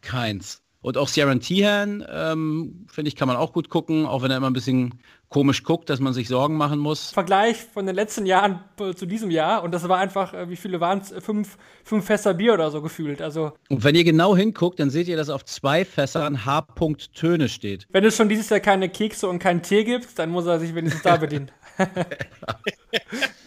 Keins. 0.00 0.61
Und 0.82 0.98
auch 0.98 1.08
Sharon 1.08 1.40
Tehan, 1.40 2.04
ähm, 2.12 2.86
finde 2.88 3.08
ich, 3.08 3.16
kann 3.16 3.28
man 3.28 3.36
auch 3.36 3.52
gut 3.52 3.68
gucken, 3.68 4.04
auch 4.04 4.22
wenn 4.22 4.30
er 4.32 4.36
immer 4.36 4.50
ein 4.50 4.52
bisschen 4.52 4.94
komisch 5.28 5.62
guckt, 5.62 5.88
dass 5.88 6.00
man 6.00 6.12
sich 6.12 6.28
Sorgen 6.28 6.56
machen 6.56 6.78
muss. 6.78 7.10
Vergleich 7.10 7.56
von 7.56 7.86
den 7.86 7.94
letzten 7.94 8.26
Jahren 8.26 8.60
äh, 8.78 8.92
zu 8.92 9.06
diesem 9.06 9.30
Jahr. 9.30 9.62
Und 9.62 9.72
das 9.72 9.88
war 9.88 9.98
einfach, 9.98 10.34
äh, 10.34 10.50
wie 10.50 10.56
viele 10.56 10.80
waren 10.80 10.98
es? 11.00 11.14
Fünf, 11.24 11.56
fünf 11.84 12.04
Fässer 12.04 12.34
Bier 12.34 12.54
oder 12.54 12.70
so 12.70 12.82
gefühlt. 12.82 13.22
Also, 13.22 13.52
Und 13.70 13.84
wenn 13.84 13.94
ihr 13.94 14.04
genau 14.04 14.36
hinguckt, 14.36 14.80
dann 14.80 14.90
seht 14.90 15.08
ihr, 15.08 15.16
dass 15.16 15.30
auf 15.30 15.44
zwei 15.44 15.84
Fässern 15.84 16.44
H. 16.44 16.66
Töne 17.14 17.48
steht. 17.48 17.86
wenn 17.90 18.04
es 18.04 18.16
schon 18.16 18.28
dieses 18.28 18.50
Jahr 18.50 18.60
keine 18.60 18.88
Kekse 18.88 19.28
und 19.28 19.38
keinen 19.38 19.62
Tee 19.62 19.84
gibt, 19.84 20.18
dann 20.18 20.30
muss 20.30 20.46
er 20.46 20.58
sich 20.58 20.74
wenigstens 20.74 21.02
da 21.02 21.16
bedienen. 21.16 21.50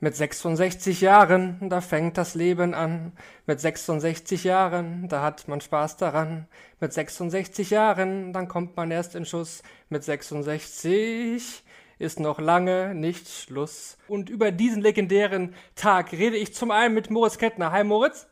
Mit 0.00 0.14
66 0.14 1.00
Jahren, 1.00 1.68
da 1.68 1.80
fängt 1.80 2.18
das 2.18 2.36
Leben 2.36 2.72
an. 2.72 3.12
Mit 3.46 3.58
66 3.60 4.44
Jahren, 4.44 5.08
da 5.08 5.22
hat 5.22 5.48
man 5.48 5.60
Spaß 5.60 5.96
daran. 5.96 6.46
Mit 6.78 6.92
66 6.92 7.70
Jahren, 7.70 8.32
dann 8.32 8.46
kommt 8.46 8.76
man 8.76 8.92
erst 8.92 9.16
in 9.16 9.24
Schuss. 9.24 9.64
Mit 9.88 10.04
66 10.04 11.64
ist 11.98 12.20
noch 12.20 12.38
lange 12.38 12.94
nicht 12.94 13.28
Schluss. 13.28 13.98
Und 14.06 14.30
über 14.30 14.52
diesen 14.52 14.82
legendären 14.82 15.52
Tag 15.74 16.12
rede 16.12 16.36
ich 16.36 16.54
zum 16.54 16.70
einen 16.70 16.94
mit 16.94 17.10
Moritz 17.10 17.36
Kettner. 17.36 17.72
Hi 17.72 17.82
Moritz. 17.82 18.28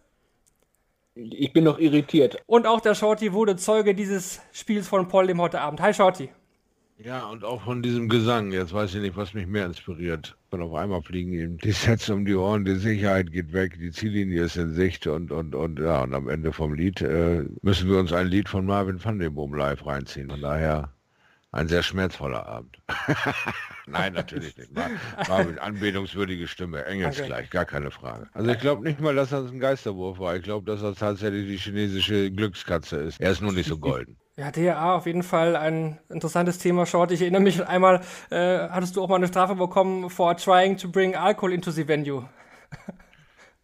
Ich 1.16 1.52
bin 1.52 1.64
noch 1.64 1.80
irritiert. 1.80 2.36
Und 2.46 2.68
auch 2.68 2.80
der 2.80 2.94
Shorty 2.94 3.32
wurde 3.32 3.56
Zeuge 3.56 3.96
dieses 3.96 4.40
Spiels 4.52 4.86
von 4.86 5.08
Paul 5.08 5.26
dem 5.26 5.40
heute 5.40 5.60
Abend. 5.60 5.80
Hi 5.80 5.92
Shorty. 5.92 6.30
Ja, 6.98 7.26
und 7.26 7.44
auch 7.44 7.62
von 7.62 7.82
diesem 7.82 8.08
Gesang. 8.08 8.52
Jetzt 8.52 8.72
weiß 8.72 8.94
ich 8.94 9.02
nicht, 9.02 9.16
was 9.16 9.34
mich 9.34 9.46
mehr 9.46 9.66
inspiriert. 9.66 10.36
Und 10.50 10.62
auf 10.62 10.74
einmal 10.74 11.02
fliegen 11.02 11.32
ihm 11.32 11.58
die 11.58 11.72
Sätze 11.72 12.14
um 12.14 12.24
die 12.24 12.34
Ohren, 12.34 12.64
die 12.64 12.76
Sicherheit 12.76 13.30
geht 13.30 13.52
weg, 13.52 13.78
die 13.78 13.90
Ziellinie 13.90 14.44
ist 14.44 14.56
in 14.56 14.72
Sicht 14.72 15.06
und, 15.06 15.30
und, 15.30 15.54
und, 15.54 15.78
ja, 15.78 16.02
und 16.02 16.14
am 16.14 16.28
Ende 16.28 16.52
vom 16.52 16.72
Lied 16.72 17.02
äh, 17.02 17.44
müssen 17.60 17.90
wir 17.90 17.98
uns 17.98 18.12
ein 18.12 18.28
Lied 18.28 18.48
von 18.48 18.64
Marvin 18.64 19.02
van 19.04 19.18
den 19.18 19.34
Boom 19.34 19.54
live 19.54 19.84
reinziehen. 19.84 20.30
Von 20.30 20.40
daher 20.40 20.92
ein 21.52 21.68
sehr 21.68 21.82
schmerzvoller 21.82 22.46
Abend. 22.46 22.78
Nein, 23.86 24.14
natürlich 24.14 24.56
nicht. 24.56 24.74
Mar 24.74 24.90
Marvin, 25.28 25.58
anbetungswürdige 25.58 26.48
Stimme, 26.48 26.86
engelsgleich, 26.86 27.50
gar 27.50 27.66
keine 27.66 27.90
Frage. 27.90 28.26
Also 28.32 28.50
ich 28.50 28.58
glaube 28.58 28.82
nicht 28.82 29.00
mal, 29.00 29.14
dass 29.14 29.30
das 29.30 29.50
ein 29.50 29.60
Geisterwurf 29.60 30.18
war. 30.18 30.36
Ich 30.36 30.42
glaube, 30.42 30.64
dass 30.64 30.80
das 30.80 30.98
tatsächlich 30.98 31.46
die 31.46 31.58
chinesische 31.58 32.30
Glückskatze 32.30 32.96
ist. 32.96 33.20
Er 33.20 33.32
ist 33.32 33.42
nur 33.42 33.52
nicht 33.52 33.68
so 33.68 33.78
golden. 33.78 34.16
Ja, 34.38 34.50
DRA 34.50 34.96
auf 34.96 35.06
jeden 35.06 35.22
Fall 35.22 35.56
ein 35.56 35.98
interessantes 36.10 36.58
Thema, 36.58 36.84
Short. 36.84 37.10
Ich 37.10 37.22
erinnere 37.22 37.40
mich 37.40 37.66
einmal, 37.66 38.02
äh, 38.28 38.68
hattest 38.68 38.94
du 38.94 39.02
auch 39.02 39.08
mal 39.08 39.16
eine 39.16 39.28
Strafe 39.28 39.54
bekommen 39.54 40.10
for 40.10 40.36
trying 40.36 40.76
to 40.76 40.90
bring 40.90 41.14
alcohol 41.16 41.54
into 41.54 41.70
the 41.70 41.88
venue. 41.88 42.28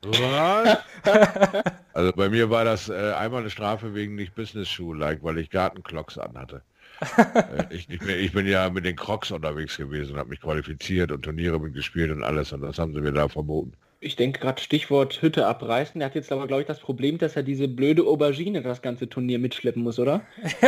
Was? 0.02 0.79
Also 1.95 2.11
bei 2.14 2.31
mir 2.31 2.49
war 2.49 2.64
das 2.64 2.88
äh, 2.88 3.12
einmal 3.12 3.43
eine 3.43 3.50
Strafe 3.50 3.95
wegen 3.95 4.14
nicht 4.14 4.35
Business 4.35 4.71
Shoe 4.71 4.97
like, 4.97 5.23
weil 5.23 5.37
ich 5.37 5.50
Gartenclocks 5.50 6.17
anhatte. 6.17 6.62
äh, 7.19 7.67
ich, 7.69 7.91
ich, 7.91 7.99
bin, 7.99 8.19
ich 8.19 8.33
bin 8.33 8.47
ja 8.47 8.71
mit 8.71 8.87
den 8.87 8.97
Crocs 8.97 9.31
unterwegs 9.31 9.76
gewesen, 9.76 10.17
habe 10.17 10.31
mich 10.31 10.41
qualifiziert 10.41 11.12
und 11.12 11.21
Turniere 11.21 11.61
mitgespielt 11.61 12.11
und 12.11 12.25
alles 12.25 12.50
und 12.50 12.62
das 12.62 12.79
haben 12.79 12.95
sie 12.95 13.02
mir 13.02 13.12
da 13.12 13.29
verboten. 13.29 13.75
Ich 14.04 14.16
denke 14.16 14.40
gerade 14.40 14.61
Stichwort 14.61 15.23
Hütte 15.23 15.47
abreißen. 15.47 16.00
Er 16.00 16.06
hat 16.06 16.16
jetzt 16.16 16.32
aber, 16.32 16.49
glaube 16.49 16.62
ich, 16.62 16.66
das 16.66 16.80
Problem, 16.80 17.18
dass 17.18 17.37
er 17.37 17.44
diese 17.44 17.68
blöde 17.68 18.02
Aubergine 18.02 18.61
das 18.61 18.82
ganze 18.82 19.09
Turnier 19.09 19.38
mitschleppen 19.38 19.82
muss, 19.82 19.99
oder? 19.99 20.23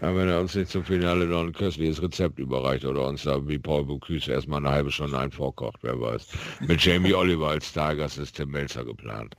Ja, 0.00 0.14
wenn 0.14 0.28
er 0.28 0.40
uns 0.40 0.54
nicht 0.54 0.70
zum 0.70 0.84
Finale 0.84 1.26
noch 1.26 1.40
ein 1.40 1.52
köstliches 1.52 2.00
Rezept 2.02 2.38
überreicht 2.38 2.84
oder 2.84 3.06
uns 3.06 3.22
da 3.22 3.46
wie 3.48 3.58
Paul 3.58 3.84
Bocuse 3.84 4.30
erstmal 4.30 4.58
eine 4.58 4.70
halbe 4.70 4.90
Stunde 4.90 5.18
einen 5.18 5.32
vorkocht, 5.32 5.78
wer 5.82 6.00
weiß. 6.00 6.28
Mit 6.66 6.84
Jamie 6.84 7.14
Oliver 7.14 7.48
als 7.48 7.68
Stargast 7.68 8.18
ist 8.18 8.36
Tim 8.36 8.50
Melzer 8.50 8.84
geplant. 8.84 9.34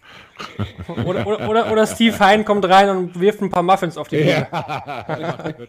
Oder, 1.05 1.25
oder, 1.27 1.50
oder, 1.50 1.72
oder 1.72 1.88
Steve 1.88 2.19
Hein 2.19 2.46
kommt 2.46 2.67
rein 2.67 2.89
und 2.89 3.19
wirft 3.19 3.41
ein 3.41 3.50
paar 3.50 3.63
Muffins 3.63 3.98
auf 3.98 4.08
die 4.08 4.17
Bühne. 4.17 4.48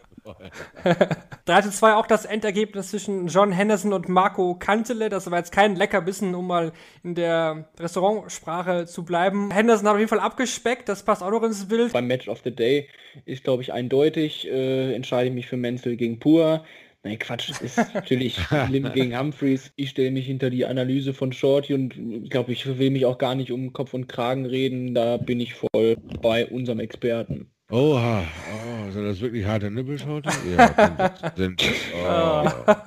3 1.45 1.63
zu 1.63 1.71
2 1.71 1.95
auch 1.95 2.07
das 2.07 2.25
Endergebnis 2.25 2.91
zwischen 2.91 3.29
John 3.29 3.53
Henderson 3.53 3.93
und 3.93 4.09
Marco 4.09 4.55
Kantele. 4.55 5.09
Das 5.09 5.31
war 5.31 5.39
jetzt 5.39 5.53
kein 5.53 5.77
Leckerbissen, 5.77 6.35
um 6.35 6.47
mal 6.47 6.73
in 7.03 7.15
der 7.15 7.69
Restaurantsprache 7.79 8.87
zu 8.87 9.05
bleiben. 9.05 9.51
Henderson 9.51 9.87
hat 9.87 9.95
auf 9.95 9.99
jeden 9.99 10.09
Fall 10.09 10.21
abgespeckt, 10.21 10.89
das 10.89 11.05
passt 11.05 11.23
auch 11.23 11.31
noch 11.31 11.43
ins 11.43 11.69
Bild. 11.69 11.93
Beim 11.93 12.07
Match 12.07 12.29
of 12.29 12.41
the 12.45 12.55
Day 12.55 12.89
ist, 13.25 13.45
glaube 13.45 13.63
ich, 13.63 13.73
eindeutig. 13.73 14.49
Äh, 14.49 14.95
entscheide 14.95 15.29
ich 15.29 15.35
mich 15.35 15.47
für 15.47 15.57
Menzel 15.57 15.97
gegen 15.97 16.19
Pur. 16.19 16.65
Nein, 17.03 17.19
Quatsch, 17.19 17.49
es 17.49 17.61
ist 17.63 17.79
natürlich 17.95 18.39
Lim 18.69 18.93
gegen 18.93 19.19
Humphreys. 19.19 19.73
Ich 19.77 19.91
stelle 19.91 20.11
mich 20.11 20.27
hinter 20.27 20.51
die 20.51 20.67
Analyse 20.67 21.15
von 21.15 21.33
Shorty 21.33 21.73
und 21.73 22.31
glaube, 22.31 22.53
ich 22.53 22.79
will 22.79 22.91
mich 22.91 23.07
auch 23.07 23.17
gar 23.17 23.35
nicht 23.35 23.53
um 23.53 23.73
Kopf 23.73 23.95
und 23.95 24.07
Kragen 24.07 24.45
reden. 24.45 24.95
Da 24.95 25.17
bin 25.17 25.41
ich 25.41 25.55
voll 25.55 25.97
bei 26.21 26.47
unserem 26.47 26.81
Experten. 26.81 27.51
Oha, 27.71 28.25
oh, 28.53 28.91
sind 28.91 29.05
das 29.05 29.21
wirklich 29.21 29.45
harte 29.45 29.71
Nippels 29.71 30.05
heute? 30.05 30.29
Ja, 30.45 31.15
sind, 31.37 31.61
sind 31.61 31.77
oh, 32.05 32.45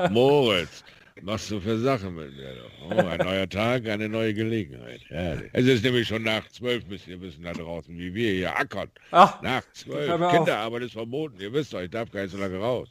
Moritz, 0.09 0.83
was 1.21 1.47
du 1.47 1.61
für 1.61 1.79
Sachen 1.79 2.15
mit 2.15 2.35
mir? 2.35 2.53
Oh, 2.89 2.89
ein 2.93 3.19
neuer 3.19 3.47
Tag, 3.47 3.87
eine 3.87 4.09
neue 4.09 4.33
Gelegenheit. 4.33 4.99
Herrlich. 5.07 5.49
Es 5.53 5.65
ist 5.67 5.85
nämlich 5.85 6.05
schon 6.07 6.23
nach 6.23 6.49
zwölf, 6.49 6.85
müsst 6.87 7.07
ihr 7.07 7.21
wissen 7.21 7.43
da 7.43 7.53
draußen, 7.53 7.97
wie 7.97 8.13
wir 8.13 8.31
hier 8.33 8.57
ackern. 8.57 8.89
Ach, 9.11 9.41
Nach 9.41 9.63
zwölf. 9.71 10.09
Kinderarbeit 10.31 10.81
ist 10.83 10.93
verboten. 10.93 11.39
Ihr 11.39 11.53
wisst 11.53 11.73
doch, 11.73 11.79
ich 11.79 11.89
darf 11.89 12.11
gar 12.11 12.23
nicht 12.23 12.31
so 12.31 12.37
lange 12.37 12.57
raus. 12.57 12.89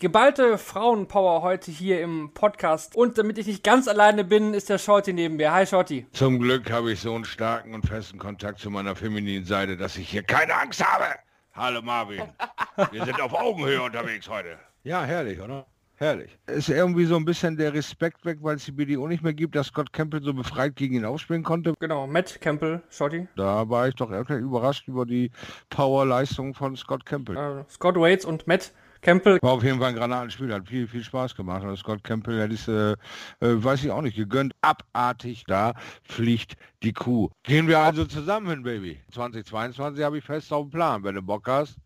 Geballte 0.00 0.56
Frauenpower 0.56 1.42
heute 1.42 1.70
hier 1.70 2.00
im 2.00 2.32
Podcast. 2.32 2.96
Und 2.96 3.18
damit 3.18 3.36
ich 3.36 3.46
nicht 3.46 3.62
ganz 3.62 3.86
alleine 3.86 4.24
bin, 4.24 4.54
ist 4.54 4.70
der 4.70 4.78
Shorty 4.78 5.12
neben 5.12 5.36
mir. 5.36 5.52
Hi 5.52 5.66
Shorty. 5.66 6.06
Zum 6.12 6.38
Glück 6.38 6.70
habe 6.70 6.90
ich 6.90 7.00
so 7.00 7.14
einen 7.14 7.26
starken 7.26 7.74
und 7.74 7.86
festen 7.86 8.18
Kontakt 8.18 8.60
zu 8.60 8.70
meiner 8.70 8.96
femininen 8.96 9.44
Seite, 9.44 9.76
dass 9.76 9.98
ich 9.98 10.08
hier 10.08 10.22
keine 10.22 10.54
Angst 10.54 10.82
habe. 10.82 11.04
Hallo 11.52 11.82
Marvin. 11.82 12.22
Wir 12.92 13.04
sind 13.04 13.20
auf 13.20 13.34
Augenhöhe 13.34 13.82
unterwegs 13.82 14.26
heute. 14.26 14.56
Ja, 14.84 15.04
herrlich, 15.04 15.38
oder? 15.38 15.66
Herrlich. 15.96 16.34
Ist 16.46 16.70
irgendwie 16.70 17.04
so 17.04 17.16
ein 17.16 17.26
bisschen 17.26 17.58
der 17.58 17.74
Respekt 17.74 18.24
weg, 18.24 18.38
weil 18.40 18.56
es 18.56 18.64
die 18.64 18.72
BDO 18.72 19.06
nicht 19.06 19.22
mehr 19.22 19.34
gibt, 19.34 19.54
dass 19.54 19.66
Scott 19.66 19.92
Campbell 19.92 20.22
so 20.22 20.32
befreit 20.32 20.76
gegen 20.76 20.94
ihn 20.94 21.04
aufspielen 21.04 21.42
konnte. 21.42 21.74
Genau, 21.78 22.06
Matt 22.06 22.40
Campbell, 22.40 22.80
Shorty. 22.88 23.28
Da 23.36 23.68
war 23.68 23.86
ich 23.86 23.96
doch 23.96 24.08
wirklich 24.08 24.38
überrascht 24.38 24.88
über 24.88 25.04
die 25.04 25.30
Powerleistung 25.68 26.54
von 26.54 26.74
Scott 26.74 27.04
Campbell. 27.04 27.36
Äh, 27.36 27.70
Scott 27.70 27.96
Waits 27.96 28.24
und 28.24 28.46
Matt 28.46 28.72
Campbell. 29.00 29.38
War 29.42 29.52
auf 29.52 29.62
jeden 29.62 29.78
Fall 29.78 29.90
ein 29.90 29.94
Granatenspiel, 29.94 30.52
hat 30.52 30.68
viel, 30.68 30.86
viel 30.86 31.02
Spaß 31.02 31.34
gemacht. 31.34 31.64
Und 31.64 31.76
Scott 31.76 32.04
Campbell, 32.04 32.36
der 32.36 32.50
ist, 32.50 32.68
äh, 32.68 32.92
äh, 32.92 32.96
weiß 33.40 33.84
ich 33.84 33.90
auch 33.90 34.02
nicht, 34.02 34.16
gegönnt. 34.16 34.54
Abartig, 34.60 35.44
da 35.46 35.74
fliegt 36.02 36.56
die 36.82 36.92
Kuh. 36.92 37.30
Gehen 37.42 37.68
wir 37.68 37.78
also 37.78 38.04
zusammen 38.04 38.48
hin, 38.48 38.62
Baby. 38.62 39.00
2022 39.12 40.04
habe 40.04 40.18
ich 40.18 40.24
fest 40.24 40.52
auf 40.52 40.66
dem 40.66 40.70
Plan. 40.70 41.04
Wenn 41.04 41.14
du 41.14 41.22
Bock 41.22 41.48
hast, 41.48 41.76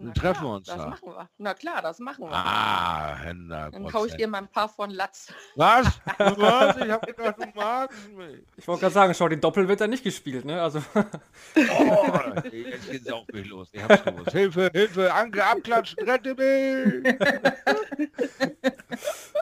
dann 0.00 0.14
treffen 0.14 0.44
wir 0.44 0.54
uns 0.56 0.66
das 0.66 0.76
da. 0.76 0.86
machen 0.88 1.08
wir. 1.08 1.28
Na 1.38 1.54
klar, 1.54 1.82
das 1.82 1.98
machen 1.98 2.24
wir. 2.24 2.32
Ah, 2.32 3.16
Händler. 3.16 3.70
Dann 3.70 3.92
hau 3.92 4.06
ich 4.06 4.16
dir 4.16 4.28
mal 4.28 4.38
ein 4.38 4.48
paar 4.48 4.68
von 4.68 4.90
Latz. 4.90 5.32
Was? 5.56 6.00
Was? 6.18 6.76
Ich 6.78 6.90
hab 6.90 7.06
gedacht, 7.06 7.36
du 7.38 7.46
magst 7.54 8.12
mich. 8.12 8.42
Ich 8.56 8.66
wollte 8.66 8.80
gerade 8.80 8.94
sagen, 8.94 9.14
Shorty, 9.14 9.38
Doppel 9.38 9.68
wird 9.68 9.80
da 9.80 9.86
nicht 9.86 10.04
gespielt, 10.04 10.44
ne? 10.44 10.60
Also, 10.60 10.82
Oh, 10.94 12.32
jetzt 12.52 12.90
geht's 12.90 13.10
auch 13.10 13.26
wieder 13.28 13.48
los. 13.48 13.68
Ich 13.72 13.82
hab's 13.82 14.04
gewusst. 14.04 14.30
Hilfe, 14.32 14.70
Hilfe, 14.72 15.12
Anke, 15.12 15.44
abklatschen, 15.44 15.98
rette 16.08 16.34
mich! 16.34 17.14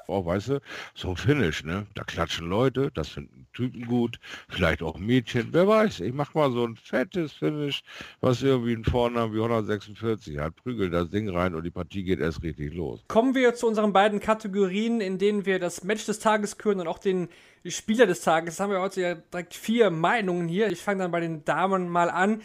oh, 0.06 0.24
weißt 0.24 0.48
du, 0.48 0.60
so 0.94 1.14
Finish, 1.14 1.64
ne? 1.64 1.86
Da 1.94 2.04
klatschen 2.04 2.48
Leute, 2.48 2.90
das 2.92 3.08
finden 3.08 3.46
Typen 3.58 3.86
gut, 3.86 4.20
vielleicht 4.48 4.84
auch 4.84 4.98
Mädchen, 4.98 5.48
wer 5.50 5.66
weiß. 5.66 5.98
Ich 5.98 6.14
mach 6.14 6.32
mal 6.32 6.52
so 6.52 6.64
ein 6.64 6.76
fettes 6.76 7.32
Finish, 7.32 7.82
was 8.20 8.40
irgendwie 8.40 8.72
einen 8.72 8.84
Vornamen 8.84 9.34
wie 9.34 9.38
146 9.38 10.38
hat. 10.38 10.54
Prügel 10.54 10.90
das 10.90 11.10
Ding 11.10 11.28
rein 11.28 11.56
und 11.56 11.64
die 11.64 11.72
Partie 11.72 12.04
geht 12.04 12.20
erst 12.20 12.44
richtig 12.44 12.72
los. 12.72 13.02
kommen 13.08 13.34
wir 13.34 13.56
zu 13.56 13.66
unseren 13.66 13.92
beiden 13.92 14.20
Kategorien, 14.20 15.00
in 15.00 15.18
denen 15.18 15.44
wir 15.44 15.58
das 15.58 15.82
Match 15.82 16.06
des 16.06 16.20
Tages 16.20 16.56
küren 16.56 16.78
und 16.78 16.86
auch 16.86 17.00
den 17.00 17.28
Spieler 17.66 18.06
des 18.06 18.20
Tages. 18.20 18.54
Das 18.54 18.60
haben 18.60 18.70
wir 18.70 18.80
heute 18.80 19.00
ja 19.00 19.14
direkt 19.16 19.54
vier 19.54 19.90
Meinungen 19.90 20.46
hier. 20.46 20.70
Ich 20.70 20.80
fange 20.80 21.02
dann 21.02 21.10
bei 21.10 21.18
den 21.18 21.44
Damen 21.44 21.88
mal 21.88 22.10
an. 22.10 22.42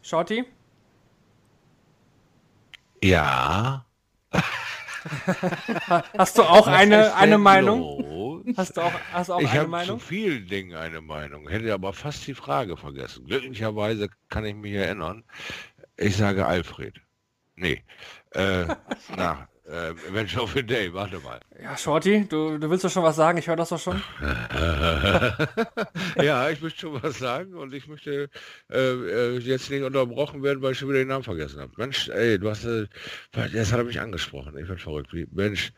Shorty? 0.00 0.46
Ja. 3.04 3.84
Hast 6.16 6.38
du 6.38 6.44
auch 6.44 6.66
eine, 6.66 7.14
eine 7.14 7.36
Meinung? 7.36 7.80
los? 7.80 8.15
Hast 8.54 8.76
du 8.76 8.80
auch, 8.82 8.92
hast 9.12 9.28
du 9.28 9.32
auch 9.34 9.40
Ich 9.40 9.48
eine 9.50 9.60
habe 9.60 9.64
zu 9.64 9.70
Meinung? 9.70 9.98
vielen 9.98 10.46
Dingen 10.46 10.76
eine 10.76 11.00
Meinung, 11.00 11.48
hätte 11.48 11.72
aber 11.74 11.92
fast 11.92 12.26
die 12.26 12.34
Frage 12.34 12.76
vergessen. 12.76 13.26
Glücklicherweise 13.26 14.08
kann 14.28 14.44
ich 14.44 14.54
mich 14.54 14.72
erinnern. 14.72 15.24
Ich 15.96 16.16
sage 16.16 16.46
Alfred. 16.46 17.00
Nee. 17.56 17.82
Äh, 18.32 18.66
na, 19.16 19.48
äh, 19.64 19.88
Adventure 19.90 20.42
of 20.44 20.52
the 20.54 20.62
Day, 20.62 20.92
warte 20.92 21.18
mal. 21.20 21.40
Ja, 21.60 21.76
Shorty, 21.76 22.26
du, 22.28 22.58
du 22.58 22.70
willst 22.70 22.84
doch 22.84 22.90
schon 22.90 23.02
was 23.02 23.16
sagen. 23.16 23.38
Ich 23.38 23.48
höre 23.48 23.56
das 23.56 23.70
doch 23.70 23.80
schon. 23.80 24.00
ja, 26.22 26.50
ich 26.50 26.60
möchte 26.60 26.80
schon 26.80 27.02
was 27.02 27.18
sagen 27.18 27.54
und 27.54 27.72
ich 27.74 27.88
möchte 27.88 28.28
äh, 28.70 28.78
äh, 28.78 29.38
jetzt 29.38 29.70
nicht 29.70 29.82
unterbrochen 29.82 30.42
werden, 30.42 30.62
weil 30.62 30.72
ich 30.72 30.78
schon 30.78 30.88
wieder 30.88 30.98
den 31.00 31.08
Namen 31.08 31.24
vergessen 31.24 31.60
habe. 31.60 31.72
Mensch, 31.76 32.08
ey, 32.08 32.38
du 32.38 32.48
hast, 32.50 32.64
äh, 32.64 32.86
das 33.32 33.72
hat 33.72 33.78
er 33.78 33.84
mich 33.84 34.00
angesprochen. 34.00 34.56
Ich 34.58 34.68
bin 34.68 34.78
verrückt. 34.78 35.12
Mensch, 35.32 35.72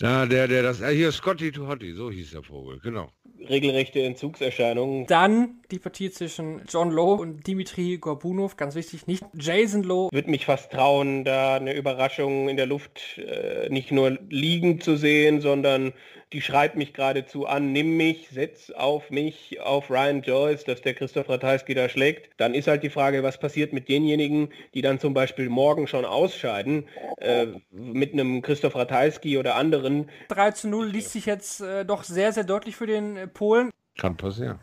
na, 0.00 0.26
der, 0.26 0.48
der 0.48 0.62
das, 0.62 0.80
äh, 0.80 0.94
hier 0.94 1.12
Scotty 1.12 1.52
to 1.52 1.66
Hotty, 1.68 1.92
so 1.92 2.10
hieß 2.10 2.30
der 2.32 2.42
Vogel, 2.42 2.80
genau. 2.80 3.10
Regelrechte 3.48 4.02
Entzugserscheinungen. 4.02 5.06
Dann 5.06 5.60
die 5.70 5.78
Partie 5.78 6.10
zwischen 6.10 6.62
John 6.68 6.90
Lowe 6.90 7.20
und 7.20 7.46
Dimitri 7.46 7.98
Gorbunov. 7.98 8.56
Ganz 8.56 8.74
wichtig, 8.74 9.06
nicht 9.06 9.24
Jason 9.34 9.82
Lowe. 9.82 10.10
Würde 10.12 10.30
mich 10.30 10.46
fast 10.46 10.70
trauen, 10.72 11.24
da 11.24 11.56
eine 11.56 11.74
Überraschung 11.74 12.48
in 12.48 12.56
der 12.56 12.66
Luft 12.66 13.18
äh, 13.18 13.68
nicht 13.68 13.90
nur 13.90 14.18
liegen 14.28 14.80
zu 14.80 14.96
sehen, 14.96 15.40
sondern 15.40 15.92
die 16.32 16.40
schreibt 16.40 16.76
mich 16.76 16.94
geradezu 16.94 17.46
an, 17.46 17.72
nimm 17.72 17.96
mich, 17.96 18.28
setz 18.30 18.70
auf 18.70 19.10
mich, 19.10 19.60
auf 19.60 19.90
Ryan 19.90 20.22
Joyce, 20.22 20.64
dass 20.64 20.80
der 20.80 20.94
Christoph 20.94 21.28
Ratajski 21.28 21.74
da 21.74 21.88
schlägt. 21.88 22.30
Dann 22.38 22.54
ist 22.54 22.68
halt 22.68 22.82
die 22.82 22.90
Frage, 22.90 23.22
was 23.22 23.38
passiert 23.38 23.72
mit 23.72 23.88
denjenigen, 23.88 24.48
die 24.74 24.82
dann 24.82 24.98
zum 24.98 25.12
Beispiel 25.12 25.48
morgen 25.48 25.86
schon 25.86 26.04
ausscheiden, 26.04 26.88
äh, 27.18 27.46
mit 27.70 28.12
einem 28.14 28.42
Christoph 28.42 28.74
Ratajski 28.74 29.36
oder 29.36 29.56
anderen. 29.56 30.10
3 30.28 30.52
zu 30.52 30.68
0 30.68 30.88
liest 30.88 31.12
sich 31.12 31.26
jetzt 31.26 31.60
äh, 31.60 31.84
doch 31.84 32.02
sehr, 32.04 32.32
sehr 32.32 32.44
deutlich 32.44 32.76
für 32.76 32.86
den 32.86 33.16
äh, 33.16 33.26
Polen. 33.26 33.70
Kann 33.98 34.16
passieren. 34.16 34.58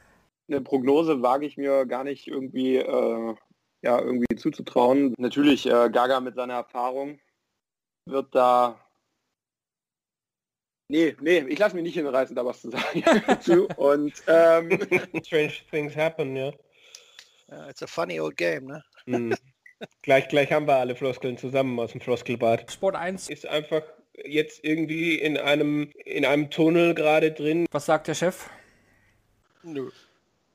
eine 0.47 0.61
Prognose 0.61 1.21
wage 1.21 1.45
ich 1.45 1.57
mir 1.57 1.85
gar 1.85 2.03
nicht 2.03 2.27
irgendwie, 2.27 2.77
äh, 2.77 3.35
ja, 3.83 3.99
irgendwie 3.99 4.35
zuzutrauen. 4.35 5.13
Natürlich, 5.17 5.67
äh, 5.67 5.89
Gaga 5.91 6.19
mit 6.19 6.35
seiner 6.35 6.55
Erfahrung 6.55 7.19
wird 8.05 8.33
da. 8.33 8.79
Nee, 10.91 11.15
nee, 11.21 11.45
ich 11.47 11.59
lasse 11.59 11.75
mich 11.75 11.83
nicht 11.83 11.93
hinreißen, 11.93 12.35
da 12.35 12.43
was 12.43 12.61
zu 12.61 12.71
sagen. 12.71 13.03
Und 13.77 14.13
ähm, 14.27 14.71
Strange 15.23 15.53
Things 15.69 15.95
Happen, 15.95 16.35
ja. 16.35 16.51
Ja, 17.47 17.69
it's 17.69 17.83
a 17.83 17.87
funny 17.87 18.19
old 18.19 18.35
game, 18.35 18.65
ne? 18.65 18.83
Hm. 19.05 19.35
gleich, 20.01 20.27
gleich 20.29 20.51
haben 20.51 20.67
wir 20.67 20.77
alle 20.77 20.95
Floskeln 20.95 21.37
zusammen 21.37 21.79
aus 21.79 21.91
dem 21.91 22.01
Floskelbad. 22.01 22.71
Sport 22.71 22.95
1. 22.95 23.29
Ist 23.29 23.45
einfach 23.45 23.83
jetzt 24.25 24.63
irgendwie 24.63 25.15
in 25.15 25.37
einem, 25.37 25.91
in 26.05 26.25
einem 26.25 26.49
Tunnel 26.49 26.95
gerade 26.95 27.31
drin. 27.31 27.67
Was 27.71 27.85
sagt 27.85 28.07
der 28.07 28.15
Chef? 28.15 28.49
Nö. 29.61 29.91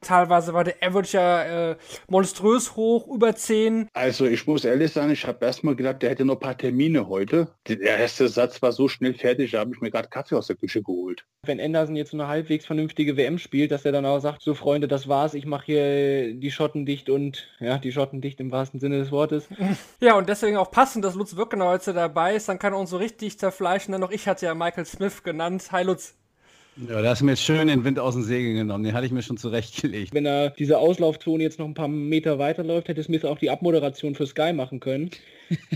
Teilweise 0.04 0.54
war 0.54 0.64
der 0.64 0.76
Average 0.80 1.16
ja 1.16 1.70
äh, 1.70 1.76
monströs 2.08 2.76
hoch, 2.76 3.08
über 3.08 3.34
10. 3.34 3.88
Also 3.92 4.26
ich 4.26 4.46
muss 4.46 4.64
ehrlich 4.64 4.92
sagen, 4.92 5.10
ich 5.10 5.26
habe 5.26 5.44
erstmal 5.44 5.74
gedacht, 5.74 6.02
der 6.02 6.10
hätte 6.10 6.24
noch 6.24 6.34
ein 6.34 6.40
paar 6.40 6.56
Termine 6.56 7.08
heute. 7.08 7.48
Der 7.66 7.80
erste 7.80 8.28
Satz 8.28 8.62
war 8.62 8.72
so 8.72 8.88
schnell 8.88 9.14
fertig, 9.14 9.52
da 9.52 9.60
habe 9.60 9.72
ich 9.74 9.80
mir 9.80 9.90
gerade 9.90 10.08
Kaffee 10.08 10.36
aus 10.36 10.46
der 10.46 10.56
Küche 10.56 10.82
geholt. 10.82 11.24
Wenn 11.44 11.60
Anderson 11.60 11.96
jetzt 11.96 12.10
so 12.10 12.16
eine 12.16 12.28
halbwegs 12.28 12.66
vernünftige 12.66 13.16
WM 13.16 13.38
spielt, 13.38 13.70
dass 13.70 13.84
er 13.84 13.92
dann 13.92 14.06
auch 14.06 14.20
sagt, 14.20 14.42
so 14.42 14.54
Freunde, 14.54 14.88
das 14.88 15.08
war's, 15.08 15.34
ich 15.34 15.46
mache 15.46 15.66
hier 15.66 16.34
die 16.34 16.50
Schotten 16.50 16.86
dicht 16.86 17.10
und 17.10 17.48
ja, 17.60 17.78
die 17.78 17.92
Schotten 17.92 18.20
dicht 18.20 18.40
im 18.40 18.52
wahrsten 18.52 18.80
Sinne 18.80 18.98
des 18.98 19.10
Wortes. 19.10 19.48
Ja, 20.00 20.16
und 20.18 20.28
deswegen 20.28 20.56
auch 20.56 20.70
passend, 20.70 21.04
dass 21.04 21.14
Lutz 21.14 21.36
Wirkenau 21.36 21.68
heute 21.68 21.94
dabei 21.94 22.34
ist. 22.34 22.48
Dann 22.48 22.58
kann 22.58 22.72
er 22.72 22.78
uns 22.78 22.90
so 22.90 22.98
richtig 22.98 23.38
zerfleischen. 23.38 23.92
Dann 23.92 24.00
noch 24.00 24.10
ich 24.10 24.28
hatte 24.28 24.46
ja 24.46 24.54
Michael 24.54 24.84
Smith 24.84 25.22
genannt. 25.22 25.68
Hi 25.72 25.82
Lutz. 25.82 26.14
Ja, 26.76 27.02
da 27.02 27.10
hast 27.10 27.20
du 27.20 27.24
mir 27.24 27.32
jetzt 27.32 27.42
schön 27.42 27.68
den 27.68 27.84
Wind 27.84 27.98
aus 27.98 28.14
den 28.14 28.24
Segeln 28.24 28.56
genommen. 28.56 28.82
Den 28.84 28.94
hatte 28.94 29.06
ich 29.06 29.12
mir 29.12 29.22
schon 29.22 29.36
zurechtgelegt. 29.36 30.12
Wenn 30.12 30.26
er 30.26 30.50
diese 30.50 30.78
Auslaufzone 30.78 31.42
jetzt 31.42 31.58
noch 31.58 31.66
ein 31.66 31.74
paar 31.74 31.88
Meter 31.88 32.38
weiterläuft, 32.38 32.88
hätte 32.88 33.02
Smith 33.02 33.24
auch 33.24 33.38
die 33.38 33.50
Abmoderation 33.50 34.14
für 34.14 34.26
Sky 34.26 34.52
machen 34.52 34.80
können. 34.80 35.10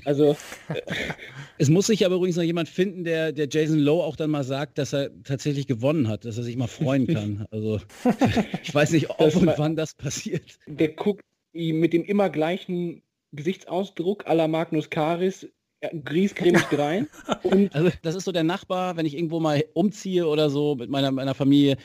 Also 0.05 0.37
Es 1.59 1.69
muss 1.69 1.87
sich 1.87 2.05
aber 2.05 2.17
übrigens 2.17 2.37
noch 2.37 2.43
jemand 2.43 2.69
finden, 2.69 3.05
der, 3.05 3.33
der 3.33 3.49
Jason 3.51 3.79
Lowe 3.79 4.03
auch 4.05 4.17
dann 4.17 4.31
mal 4.31 4.45
sagt, 4.45 4.79
dass 4.79 4.93
er 4.93 5.11
tatsächlich 5.23 5.67
gewonnen 5.67 6.09
hat, 6.09 6.25
dass 6.25 6.37
er 6.37 6.45
sich 6.45 6.57
mal 6.57 6.67
freuen 6.67 7.07
kann. 7.07 7.47
Also 7.51 7.81
ich 8.63 8.75
weiß 8.75 8.93
nicht, 8.93 9.11
ob 9.11 9.19
Das 9.19 9.37
und 9.37 9.53
wann 9.57 9.77
das 9.77 9.95
passiert. 9.95 10.59
der 10.67 10.89
guckt 10.89 11.23
ihm 11.53 11.81
mit 11.81 11.93
dem 11.93 12.05
immer 12.05 12.29
gleichen 12.31 13.03
Gesichtsausdruck 13.33 14.27
à 14.27 14.35
la 14.35 14.49
Magnus 14.49 14.91
Karis 14.91 15.47
äh, 15.81 15.97
griesgrämig 15.97 16.67
rein. 16.79 17.09
Und 17.43 17.75
Also 17.75 17.91
das 18.03 18.15
ist 18.15 18.25
so 18.25 18.33
der 18.33 18.45
Nachbar, 18.45 18.97
wenn 18.97 19.07
ich 19.07 19.15
irgendwo 19.15 19.41
mal 19.41 19.65
umziehe 19.75 20.27
oder 20.27 20.51
so 20.51 20.75
mit 20.75 20.91
meiner, 20.91 21.11
meiner 21.11 21.35
Familie, 21.35 21.77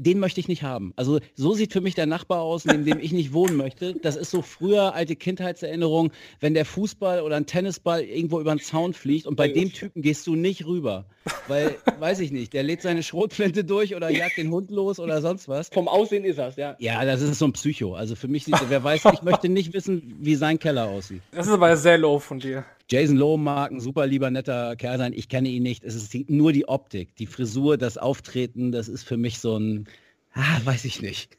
den 0.00 0.20
möchte 0.20 0.38
ich 0.38 0.46
nicht 0.46 0.62
haben. 0.62 0.92
Also 0.94 1.18
so 1.34 1.54
sieht 1.54 1.72
für 1.72 1.80
mich 1.80 1.96
der 1.96 2.06
Nachbar 2.06 2.42
aus, 2.42 2.64
neben 2.64 2.84
dem 2.84 3.00
ich 3.00 3.12
nicht 3.12 3.32
wohnen 3.32 3.56
möchte. 3.56 3.94
Das 3.94 4.14
ist 4.14 4.30
so 4.30 4.42
früher 4.42 4.94
alte 4.94 5.16
Kindheitserinnerung, 5.16 6.12
wenn 6.38 6.54
der 6.54 6.64
Fußball 6.64 7.20
oder 7.20 7.34
ein 7.36 7.46
Tennisball 7.46 8.02
irgendwo 8.02 8.40
über 8.40 8.54
den 8.54 8.60
Zaun 8.60 8.94
fliegt 8.94 9.26
und 9.26 9.34
bei 9.34 9.48
dem 9.48 9.72
Typen 9.72 10.00
gehst 10.00 10.26
du 10.28 10.36
nicht 10.36 10.64
rüber. 10.66 11.06
Weil, 11.48 11.76
weiß 11.98 12.20
ich 12.20 12.30
nicht, 12.30 12.52
der 12.52 12.62
lädt 12.62 12.80
seine 12.80 13.02
Schrotflinte 13.02 13.64
durch 13.64 13.96
oder 13.96 14.08
jagt 14.08 14.36
den 14.36 14.50
Hund 14.52 14.70
los 14.70 15.00
oder 15.00 15.20
sonst 15.20 15.48
was. 15.48 15.68
vom 15.68 15.88
Aussehen 15.88 16.24
ist 16.24 16.38
das, 16.38 16.54
ja. 16.56 16.76
Ja, 16.78 17.04
das 17.04 17.20
ist 17.20 17.38
so 17.40 17.46
ein 17.46 17.52
Psycho. 17.52 17.94
Also 17.94 18.14
für 18.14 18.28
mich, 18.28 18.44
sieht, 18.44 18.54
wer 18.68 18.84
weiß, 18.84 19.02
ich 19.12 19.22
möchte 19.22 19.48
nicht 19.48 19.74
wissen, 19.74 20.16
wie 20.20 20.36
sein 20.36 20.60
Keller 20.60 20.86
aussieht. 20.88 21.22
Das 21.32 21.48
ist 21.48 21.52
aber 21.52 21.76
sehr 21.76 21.98
low 21.98 22.20
von 22.20 22.38
dir. 22.38 22.64
Jason 22.90 23.16
Lowe 23.18 23.38
mag 23.38 23.70
ein 23.70 23.80
super 23.80 24.06
lieber 24.06 24.30
netter 24.30 24.74
Kerl 24.76 24.96
sein. 24.96 25.12
Ich 25.12 25.28
kenne 25.28 25.50
ihn 25.50 25.62
nicht. 25.62 25.84
Es 25.84 25.94
ist 25.94 26.14
die, 26.14 26.24
nur 26.28 26.52
die 26.52 26.68
Optik, 26.68 27.14
die 27.16 27.26
Frisur, 27.26 27.76
das 27.76 27.98
Auftreten. 27.98 28.72
Das 28.72 28.88
ist 28.88 29.02
für 29.02 29.18
mich 29.18 29.40
so 29.40 29.58
ein, 29.58 29.86
ah, 30.32 30.60
weiß 30.64 30.86
ich 30.86 31.02
nicht. 31.02 31.36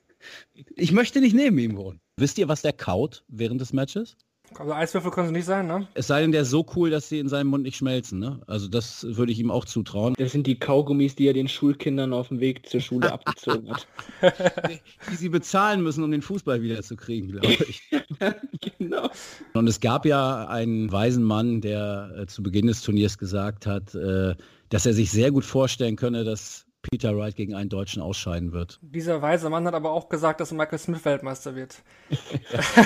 Ich 0.75 0.91
möchte 0.91 1.21
nicht 1.21 1.35
neben 1.35 1.57
ihm 1.57 1.75
wohnen. 1.75 1.99
Wisst 2.17 2.37
ihr, 2.37 2.47
was 2.49 2.61
der 2.61 2.73
kaut 2.73 3.23
während 3.29 3.61
des 3.61 3.73
Matches? 3.73 4.15
Also 4.57 4.73
Eiswürfel 4.73 5.11
können 5.11 5.27
sie 5.27 5.33
nicht 5.33 5.45
sein, 5.45 5.67
ne? 5.67 5.87
Es 5.93 6.07
sei 6.07 6.21
denn, 6.21 6.31
der 6.31 6.41
ist 6.41 6.49
so 6.49 6.65
cool, 6.75 6.89
dass 6.89 7.07
sie 7.07 7.19
in 7.19 7.29
seinem 7.29 7.47
Mund 7.47 7.63
nicht 7.63 7.77
schmelzen. 7.77 8.19
Ne? 8.19 8.41
Also 8.47 8.67
das 8.67 9.05
würde 9.07 9.31
ich 9.31 9.39
ihm 9.39 9.51
auch 9.51 9.65
zutrauen. 9.65 10.15
Das 10.17 10.31
sind 10.31 10.47
die 10.47 10.57
Kaugummis, 10.57 11.15
die 11.15 11.27
er 11.27 11.33
den 11.33 11.47
Schulkindern 11.47 12.13
auf 12.13 12.29
dem 12.29 12.39
Weg 12.39 12.67
zur 12.67 12.81
Schule 12.81 13.11
abgezogen 13.11 13.69
hat. 13.69 13.87
die 15.11 15.15
sie 15.15 15.29
bezahlen 15.29 15.81
müssen, 15.81 16.03
um 16.03 16.11
den 16.11 16.21
Fußball 16.21 16.61
wiederzukriegen, 16.61 17.31
glaube 17.31 17.47
ich. 17.47 17.83
genau. 18.77 19.09
Und 19.53 19.67
es 19.67 19.79
gab 19.79 20.05
ja 20.05 20.47
einen 20.47 20.91
weisen 20.91 21.23
Mann, 21.23 21.61
der 21.61 22.11
äh, 22.17 22.25
zu 22.27 22.43
Beginn 22.43 22.67
des 22.67 22.81
Turniers 22.81 23.17
gesagt 23.17 23.65
hat, 23.65 23.95
äh, 23.95 24.35
dass 24.69 24.85
er 24.85 24.93
sich 24.93 25.11
sehr 25.11 25.31
gut 25.31 25.45
vorstellen 25.45 25.95
könne, 25.95 26.23
dass 26.23 26.65
Peter 26.91 27.15
Wright 27.17 27.35
gegen 27.35 27.53
einen 27.55 27.69
Deutschen 27.69 28.01
ausscheiden 28.01 28.51
wird. 28.51 28.79
Dieser 28.81 29.21
weise 29.21 29.49
Mann 29.49 29.65
hat 29.65 29.73
aber 29.73 29.91
auch 29.91 30.09
gesagt, 30.09 30.39
dass 30.39 30.51
Michael 30.51 30.79
Smith 30.79 31.05
Weltmeister 31.05 31.55
wird. 31.55 31.77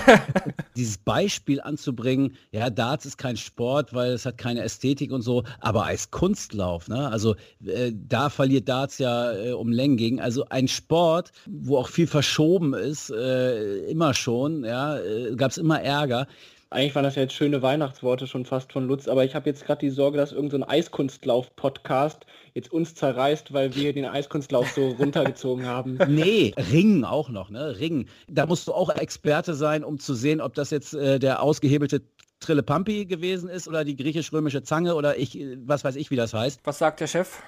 Dieses 0.76 0.98
Beispiel 0.98 1.62
anzubringen, 1.62 2.36
ja, 2.52 2.70
Darts 2.70 3.06
ist 3.06 3.18
kein 3.18 3.38
Sport, 3.38 3.94
weil 3.94 4.12
es 4.12 4.26
hat 4.26 4.38
keine 4.38 4.62
Ästhetik 4.62 5.12
und 5.12 5.22
so, 5.22 5.44
aber 5.60 5.86
als 5.86 6.12
Kunstlauf, 6.12 6.88
ne? 6.88 7.10
also 7.10 7.36
äh, 7.66 7.92
da 7.94 8.30
verliert 8.30 8.68
Darts 8.68 8.98
ja 8.98 9.32
äh, 9.34 9.52
um 9.52 9.72
Längen 9.72 9.98
gegen. 9.98 10.20
Also 10.20 10.46
ein 10.50 10.68
Sport, 10.68 11.32
wo 11.46 11.78
auch 11.78 11.88
viel 11.88 12.08
verschoben 12.08 12.74
ist, 12.74 13.10
äh, 13.10 13.78
immer 13.90 14.14
schon, 14.14 14.64
ja, 14.66 14.98
äh, 14.98 15.36
gab 15.36 15.52
es 15.52 15.58
immer 15.58 15.82
Ärger. 15.82 16.28
Eigentlich 16.74 16.96
waren 16.96 17.04
das 17.04 17.14
ja 17.14 17.22
jetzt 17.22 17.36
schöne 17.36 17.62
Weihnachtsworte 17.62 18.26
schon 18.26 18.46
fast 18.46 18.74
von 18.74 18.88
Lutz, 18.88 19.08
aber 19.08 19.24
ich 19.24 19.36
habe 19.36 19.48
jetzt 19.48 19.64
gerade 19.64 19.80
die 19.80 19.92
Sorge, 19.92 20.18
dass 20.18 20.32
irgendein 20.32 20.62
so 20.62 20.68
Eiskunstlauf-Podcast 20.68 22.26
jetzt 22.56 22.74
uns 22.74 22.96
zerreißt, 22.96 23.54
weil 23.54 23.76
wir 23.76 23.94
den 23.94 24.06
Eiskunstlauf 24.06 24.72
so 24.72 24.88
runtergezogen 25.00 25.68
haben. 25.68 26.00
Nee, 26.08 26.52
Ringen 26.72 27.06
auch 27.06 27.30
noch, 27.30 27.52
ne? 27.52 27.80
Ringen. 27.80 28.10
Da 28.28 28.48
musst 28.48 28.68
du 28.68 28.74
auch 28.74 28.90
Experte 28.90 29.54
sein, 29.54 29.84
um 29.84 30.00
zu 30.00 30.16
sehen, 30.16 30.42
ob 30.42 30.56
das 30.56 30.72
jetzt 30.72 30.96
äh, 30.96 31.20
der 31.20 31.44
ausgehebelte 31.44 32.02
Trillepampi 32.40 33.06
gewesen 33.06 33.50
ist 33.50 33.68
oder 33.68 33.86
die 33.86 33.96
griechisch-römische 33.96 34.64
Zange 34.64 34.96
oder 34.96 35.18
ich, 35.18 35.40
was 35.66 35.84
weiß 35.84 35.96
ich, 35.96 36.10
wie 36.10 36.16
das 36.16 36.34
heißt. 36.34 36.62
Was 36.64 36.80
sagt 36.80 37.02
der 37.02 37.08
Chef? 37.08 37.44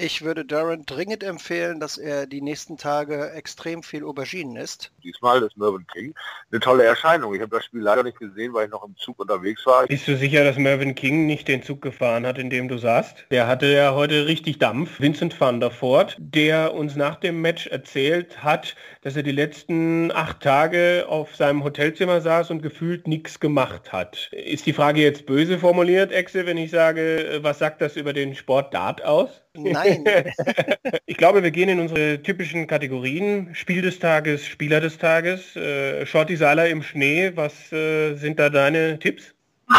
Ich 0.00 0.22
würde 0.22 0.44
Darren 0.44 0.86
dringend 0.86 1.24
empfehlen, 1.24 1.80
dass 1.80 1.98
er 1.98 2.26
die 2.26 2.40
nächsten 2.40 2.76
Tage 2.76 3.32
extrem 3.32 3.82
viel 3.82 4.04
Auberginen 4.04 4.54
isst. 4.54 4.92
Diesmal 5.02 5.42
ist 5.42 5.56
Mervyn 5.56 5.86
King 5.88 6.14
eine 6.52 6.60
tolle 6.60 6.84
Erscheinung. 6.84 7.34
Ich 7.34 7.40
habe 7.40 7.56
das 7.56 7.64
Spiel 7.64 7.80
leider 7.80 8.04
nicht 8.04 8.18
gesehen, 8.18 8.54
weil 8.54 8.66
ich 8.66 8.70
noch 8.70 8.84
im 8.84 8.96
Zug 8.96 9.18
unterwegs 9.18 9.66
war. 9.66 9.86
Bist 9.86 10.06
du 10.06 10.16
sicher, 10.16 10.44
dass 10.44 10.56
Mervyn 10.56 10.94
King 10.94 11.26
nicht 11.26 11.48
den 11.48 11.64
Zug 11.64 11.82
gefahren 11.82 12.26
hat, 12.26 12.38
in 12.38 12.48
dem 12.48 12.68
du 12.68 12.78
saßt? 12.78 13.26
Der 13.32 13.48
hatte 13.48 13.66
ja 13.66 13.92
heute 13.92 14.26
richtig 14.26 14.60
Dampf. 14.60 15.00
Vincent 15.00 15.38
van 15.38 15.58
der 15.58 15.72
Voort, 15.72 16.16
der 16.18 16.74
uns 16.74 16.94
nach 16.94 17.16
dem 17.16 17.40
Match 17.40 17.66
erzählt 17.66 18.44
hat, 18.44 18.76
dass 19.02 19.16
er 19.16 19.24
die 19.24 19.32
letzten 19.32 20.12
acht 20.12 20.40
Tage 20.40 21.06
auf 21.08 21.34
seinem 21.34 21.64
Hotelzimmer 21.64 22.20
saß 22.20 22.50
und 22.50 22.62
gefühlt 22.62 23.08
nichts 23.08 23.40
gemacht 23.40 23.92
hat. 23.92 24.30
Ist 24.32 24.66
die 24.66 24.72
Frage 24.72 25.02
jetzt 25.02 25.26
böse 25.26 25.58
formuliert, 25.58 26.12
Exe, 26.12 26.46
wenn 26.46 26.56
ich 26.56 26.70
sage, 26.70 27.40
was 27.42 27.58
sagt 27.58 27.80
das 27.80 27.96
über 27.96 28.12
den 28.12 28.36
Sport 28.36 28.72
Dart 28.72 29.04
aus? 29.04 29.42
Nein. 29.64 30.04
ich 31.06 31.16
glaube, 31.16 31.42
wir 31.42 31.50
gehen 31.50 31.68
in 31.68 31.80
unsere 31.80 32.22
typischen 32.22 32.66
Kategorien. 32.66 33.54
Spiel 33.54 33.82
des 33.82 33.98
Tages, 33.98 34.46
Spieler 34.46 34.80
des 34.80 34.98
Tages, 34.98 35.56
äh, 35.56 36.06
Shorty 36.06 36.36
Seiler 36.36 36.68
im 36.68 36.82
Schnee. 36.82 37.32
Was 37.34 37.72
äh, 37.72 38.14
sind 38.14 38.38
da 38.38 38.50
deine 38.50 38.98
Tipps? 38.98 39.34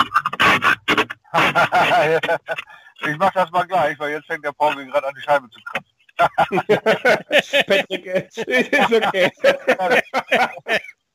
ich 3.01 3.17
mach 3.17 3.31
das 3.33 3.49
mal 3.51 3.63
gleich, 3.63 3.97
weil 3.99 4.11
jetzt 4.11 4.27
fängt 4.27 4.45
der 4.45 4.51
Paul 4.51 4.75
gerade 4.85 5.07
an 5.07 5.13
die 5.15 5.21
Scheibe 5.21 5.49
zu 5.49 5.59
kratzen. 5.61 5.89
Patrick, 7.67 8.05
ist 8.05 8.39
okay. 8.39 9.31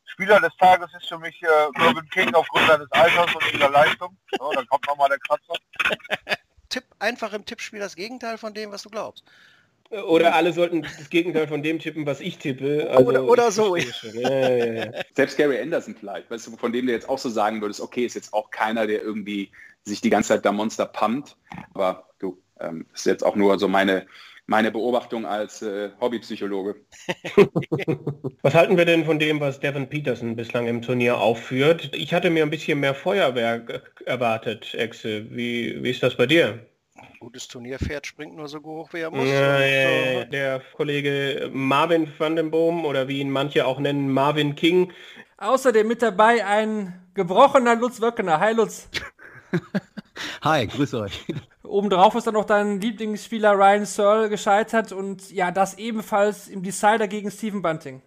Spieler 0.07 0.41
des 0.41 0.57
Tages 0.57 0.89
ist 0.97 1.09
für 1.09 1.19
mich 1.19 1.43
äh, 1.43 1.47
Robin 1.85 2.09
King 2.11 2.33
aufgrund 2.35 2.69
seines 2.69 2.91
Alters 2.93 3.35
und 3.35 3.43
seiner 3.53 3.71
Leistung. 3.71 4.17
So, 4.39 4.53
dann 4.53 4.67
kommt 4.69 4.87
nochmal 4.87 5.09
der 5.09 5.19
Kratzer. 5.19 5.55
Einfach 7.15 7.33
im 7.33 7.45
Tippspiel 7.45 7.79
das 7.79 7.95
Gegenteil 7.95 8.39
von 8.39 8.55
dem, 8.55 8.73
was 8.73 8.83
du 8.83 8.91
glaubst. 8.91 9.23
Oder 9.91 10.35
alle 10.35 10.53
sollten 10.53 10.83
das 10.83 11.11
Gegenteil 11.11 11.47
von 11.47 11.63
dem 11.63 11.79
tippen, 11.79 12.07
was 12.07 12.21
ich 12.21 12.39
tippe. 12.39 12.91
Also, 12.91 13.07
oder, 13.07 13.25
oder 13.25 13.53
so. 13.53 13.77
Ja, 13.77 13.85
ja, 14.13 14.73
ja, 14.73 14.93
Selbst 15.15 15.37
Gary 15.37 15.61
Anderson 15.61 15.95
vielleicht, 15.95 16.29
weißt 16.29 16.49
du, 16.49 16.57
von 16.57 16.73
dem 16.73 16.87
du 16.87 16.93
jetzt 16.93 17.09
auch 17.09 17.19
so 17.19 17.29
sagen 17.29 17.61
würdest, 17.61 17.81
okay, 17.81 18.05
ist 18.05 18.15
jetzt 18.15 18.35
auch 18.35 18.51
keiner, 18.51 18.89
der 18.89 19.01
irgendwie 19.01 19.53
sich 19.85 20.01
die 20.01 20.11
ganze 20.11 20.31
Zeit 20.31 20.45
da 20.45 20.51
Monster 20.51 20.87
pumpt. 20.87 21.37
Aber 21.73 22.09
du, 22.19 22.43
ähm, 22.59 22.87
ist 22.93 23.07
jetzt 23.07 23.25
auch 23.25 23.37
nur 23.37 23.57
so 23.61 23.69
meine, 23.69 24.07
meine 24.47 24.73
Beobachtung 24.73 25.25
als 25.27 25.63
äh, 25.63 25.91
Hobbypsychologe. 26.01 26.75
was 28.43 28.55
halten 28.55 28.77
wir 28.77 28.87
denn 28.87 29.05
von 29.05 29.21
dem, 29.21 29.39
was 29.39 29.61
Devin 29.61 29.89
Peterson 29.89 30.35
bislang 30.35 30.67
im 30.67 30.83
Turnier 30.83 31.19
aufführt? 31.19 31.95
Ich 31.95 32.13
hatte 32.13 32.31
mir 32.31 32.43
ein 32.43 32.51
bisschen 32.51 32.81
mehr 32.81 32.97
Feuerwerk 32.97 34.03
erwartet, 34.07 34.75
Exe. 34.75 35.31
Wie, 35.31 35.85
wie 35.85 35.91
ist 35.91 36.03
das 36.03 36.17
bei 36.17 36.27
dir? 36.27 36.67
Gutes 37.19 37.49
Turnierpferd 37.49 38.07
springt 38.07 38.37
nur 38.37 38.49
so 38.49 38.63
hoch, 38.63 38.93
wie 38.93 39.01
er 39.01 39.11
muss. 39.11 39.27
Ja, 39.27 39.61
ja, 39.61 39.91
ja. 39.91 40.25
Der 40.25 40.63
Kollege 40.77 41.51
Marvin 41.53 42.13
van 42.19 42.37
den 42.37 42.51
Boom 42.51 42.85
oder 42.85 43.09
wie 43.09 43.21
ihn 43.21 43.31
manche 43.31 43.67
auch 43.67 43.81
nennen, 43.81 44.13
Marvin 44.13 44.55
King. 44.55 44.93
Außerdem 45.39 45.89
mit 45.89 46.03
dabei 46.03 46.45
ein 46.45 47.03
gebrochener 47.15 47.77
Lutz 47.77 48.01
Wöckener. 48.01 48.41
Hi 48.41 48.53
Lutz. 48.53 48.89
Hi, 50.43 50.67
grüß 50.67 50.95
euch. 50.95 51.25
Obendrauf 51.65 52.15
ist 52.15 52.27
dann 52.27 52.35
noch 52.35 52.45
dein 52.45 52.81
Lieblingsspieler 52.81 53.53
Ryan 53.53 53.85
Searle 53.85 54.29
gescheitert 54.29 54.93
und 54.93 55.31
ja, 55.33 55.51
das 55.51 55.79
ebenfalls 55.79 56.49
im 56.49 56.63
Decider 56.63 57.09
gegen 57.09 57.31
Stephen 57.31 57.63
Bunting. 57.63 58.03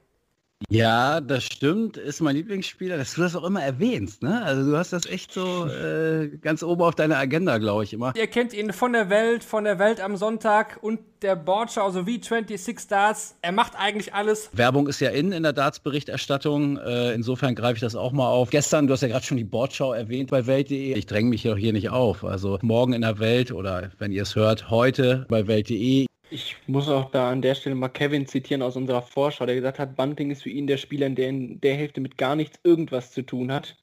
Ja, 0.70 1.22
das 1.22 1.44
stimmt, 1.44 1.98
ist 1.98 2.20
mein 2.20 2.36
Lieblingsspieler, 2.36 2.98
dass 2.98 3.14
du 3.14 3.22
das 3.22 3.36
auch 3.36 3.44
immer 3.44 3.64
erwähnst, 3.64 4.24
ne? 4.24 4.44
Also 4.44 4.70
du 4.70 4.76
hast 4.76 4.92
das 4.92 5.06
echt 5.06 5.32
so 5.32 5.68
äh, 5.68 6.30
ganz 6.42 6.62
oben 6.62 6.82
auf 6.82 6.96
deiner 6.96 7.18
Agenda, 7.18 7.58
glaube 7.58 7.84
ich 7.84 7.94
immer. 7.94 8.14
Ihr 8.18 8.28
kennt 8.28 8.54
ihn 8.54 8.74
von 8.74 8.92
der 8.92 9.10
Welt, 9.10 9.44
von 9.44 9.64
der 9.64 9.80
Welt 9.80 10.02
am 10.02 10.18
Sonntag 10.18 10.80
und 10.82 11.00
der 11.22 11.36
Boardschau 11.36 11.92
sowie 11.92 12.20
26 12.22 12.88
Darts. 12.88 13.36
Er 13.42 13.52
macht 13.52 13.74
eigentlich 13.78 14.14
alles. 14.14 14.50
Werbung 14.52 14.88
ist 14.88 15.00
ja 15.00 15.10
in 15.10 15.32
in 15.32 15.44
der 15.44 15.54
Darts-Berichterstattung. 15.54 16.78
Äh, 16.78 17.14
insofern 17.14 17.56
greife 17.56 17.76
ich 17.76 17.82
das 17.82 17.96
auch 17.96 18.12
mal 18.12 18.28
auf. 18.28 18.50
Gestern, 18.50 18.88
du 18.88 18.94
hast 18.94 19.02
ja 19.02 19.08
gerade 19.08 19.26
schon 19.26 19.38
die 19.38 19.44
Boardschau 19.44 19.94
erwähnt 19.94 20.32
bei 20.32 20.48
Welt.de. 20.48 20.96
Ich 20.96 21.06
dränge 21.06 21.30
mich 21.30 21.44
doch 21.44 21.58
hier 21.58 21.72
nicht 21.74 21.90
auf. 21.90 22.26
Also 22.26 22.60
morgen 22.62 22.94
in 22.94 23.02
der 23.02 23.20
Welt 23.20 23.52
oder 23.52 23.92
wenn 24.00 24.12
ihr 24.12 24.24
es 24.24 24.36
hört, 24.36 24.70
heute 24.70 25.26
bei 25.30 25.48
Welt.de. 25.48 26.08
Ich 26.30 26.58
muss 26.68 26.90
auch 26.90 27.10
da 27.12 27.32
an 27.32 27.42
der 27.42 27.56
Stelle 27.56 27.76
mal 27.76 27.88
Kevin 27.88 28.28
zitieren 28.28 28.62
aus 28.62 28.76
unserer 28.76 29.02
Vorschau, 29.02 29.46
der 29.46 29.56
gesagt 29.56 29.80
hat, 29.80 29.96
Bunting 29.96 30.32
ist 30.32 30.44
für 30.44 30.50
ihn 30.50 30.68
der 30.68 30.78
Spieler, 30.78 31.10
der 31.10 31.30
in 31.30 31.62
der 31.62 31.76
Hälfte 31.76 32.02
mit 32.02 32.18
gar 32.18 32.36
nichts 32.36 32.60
irgendwas 32.64 33.12
zu 33.12 33.22
tun 33.22 33.52
hat. 33.52 33.78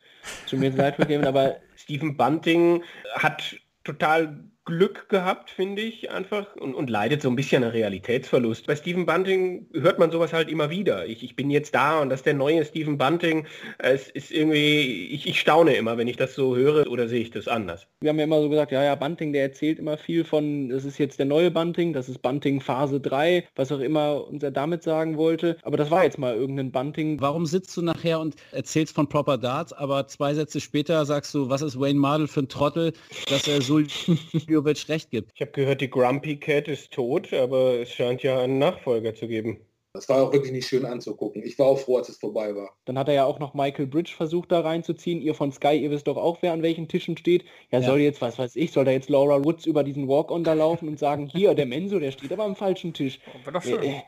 Tut 0.48 0.58
mir 0.58 0.70
leid 0.70 0.96
Kevin, 0.96 1.24
aber 1.24 1.56
Stephen 1.76 2.16
Bunting 2.16 2.82
hat 3.14 3.56
total 3.84 4.44
Glück 4.64 5.08
gehabt, 5.10 5.50
finde 5.50 5.82
ich, 5.82 6.10
einfach 6.10 6.56
und, 6.56 6.74
und 6.74 6.88
leidet 6.88 7.20
so 7.20 7.28
ein 7.28 7.36
bisschen 7.36 7.64
an 7.64 7.70
Realitätsverlust. 7.70 8.66
Bei 8.66 8.74
Stephen 8.74 9.04
Bunting 9.04 9.66
hört 9.74 9.98
man 9.98 10.10
sowas 10.10 10.32
halt 10.32 10.48
immer 10.48 10.70
wieder. 10.70 11.06
Ich, 11.06 11.22
ich 11.22 11.36
bin 11.36 11.50
jetzt 11.50 11.74
da 11.74 12.00
und 12.00 12.08
das 12.08 12.20
ist 12.20 12.26
der 12.26 12.34
neue 12.34 12.64
Stephen 12.64 12.96
Bunting. 12.96 13.46
Es 13.78 14.08
ist 14.08 14.32
irgendwie, 14.32 15.08
ich, 15.08 15.26
ich 15.26 15.38
staune 15.38 15.74
immer, 15.74 15.98
wenn 15.98 16.08
ich 16.08 16.16
das 16.16 16.34
so 16.34 16.56
höre 16.56 16.90
oder 16.90 17.08
sehe 17.08 17.20
ich 17.20 17.30
das 17.30 17.46
anders. 17.46 17.86
Wir 18.00 18.10
haben 18.10 18.18
ja 18.18 18.24
immer 18.24 18.40
so 18.40 18.48
gesagt, 18.48 18.72
ja, 18.72 18.82
ja, 18.82 18.94
Bunting, 18.94 19.34
der 19.34 19.42
erzählt 19.42 19.78
immer 19.78 19.98
viel 19.98 20.24
von, 20.24 20.70
das 20.70 20.84
ist 20.86 20.96
jetzt 20.98 21.18
der 21.18 21.26
neue 21.26 21.50
Bunting, 21.50 21.92
das 21.92 22.08
ist 22.08 22.22
Bunting 22.22 22.60
Phase 22.60 23.00
3, 23.00 23.46
was 23.56 23.70
auch 23.70 23.80
immer 23.80 24.26
uns 24.28 24.42
er 24.42 24.50
damit 24.50 24.82
sagen 24.82 25.18
wollte. 25.18 25.58
Aber 25.62 25.76
das 25.76 25.90
war 25.90 26.04
jetzt 26.04 26.18
mal 26.18 26.34
irgendein 26.34 26.72
Bunting. 26.72 27.20
Warum 27.20 27.44
sitzt 27.44 27.76
du 27.76 27.82
nachher 27.82 28.18
und 28.18 28.36
erzählst 28.52 28.94
von 28.94 29.08
Proper 29.08 29.36
Darts, 29.36 29.74
aber 29.74 30.06
zwei 30.06 30.32
Sätze 30.32 30.60
später 30.60 31.04
sagst 31.04 31.34
du, 31.34 31.50
was 31.50 31.60
ist 31.60 31.78
Wayne 31.78 31.98
Mardell 31.98 32.28
für 32.28 32.40
ein 32.40 32.48
Trottel, 32.48 32.94
dass 33.28 33.46
er 33.46 33.60
so 33.60 33.80
Jovic 34.54 34.88
recht 34.88 35.10
gibt. 35.10 35.32
Ich 35.34 35.40
habe 35.40 35.52
gehört, 35.52 35.80
die 35.80 35.90
Grumpy 35.90 36.36
Cat 36.36 36.68
ist 36.68 36.92
tot, 36.92 37.32
aber 37.32 37.80
es 37.80 37.90
scheint 37.90 38.22
ja 38.22 38.40
einen 38.40 38.58
Nachfolger 38.58 39.14
zu 39.14 39.26
geben. 39.28 39.58
Das 39.94 40.08
war 40.08 40.24
auch 40.24 40.32
wirklich 40.32 40.50
nicht 40.50 40.66
schön 40.66 40.84
anzugucken. 40.84 41.44
Ich 41.44 41.56
war 41.56 41.66
auch 41.66 41.78
froh, 41.78 41.98
als 41.98 42.08
es 42.08 42.16
vorbei 42.16 42.56
war. 42.56 42.76
Dann 42.84 42.98
hat 42.98 43.06
er 43.06 43.14
ja 43.14 43.24
auch 43.26 43.38
noch 43.38 43.54
Michael 43.54 43.86
Bridge 43.86 44.12
versucht 44.16 44.50
da 44.50 44.58
reinzuziehen. 44.58 45.22
Ihr 45.22 45.34
von 45.34 45.52
Sky, 45.52 45.76
ihr 45.76 45.92
wisst 45.92 46.08
doch 46.08 46.16
auch, 46.16 46.38
wer 46.40 46.52
an 46.52 46.62
welchen 46.62 46.88
Tischen 46.88 47.16
steht. 47.16 47.44
Ja, 47.70 47.78
ja. 47.78 47.86
soll 47.86 48.00
jetzt, 48.00 48.20
was 48.20 48.36
weiß 48.36 48.56
ich, 48.56 48.72
soll 48.72 48.84
da 48.84 48.90
jetzt 48.90 49.08
Laura 49.08 49.44
Woods 49.44 49.66
über 49.66 49.84
diesen 49.84 50.08
Walk-On 50.08 50.42
da 50.42 50.54
laufen 50.54 50.88
und 50.88 50.98
sagen, 50.98 51.26
hier, 51.26 51.54
der 51.54 51.66
Menso, 51.66 52.00
der 52.00 52.10
steht 52.10 52.32
aber 52.32 52.42
am 52.42 52.56
falschen 52.56 52.92
Tisch. 52.92 53.20
Doch 53.52 53.62
schön. 53.62 53.84
Äh, 53.84 54.02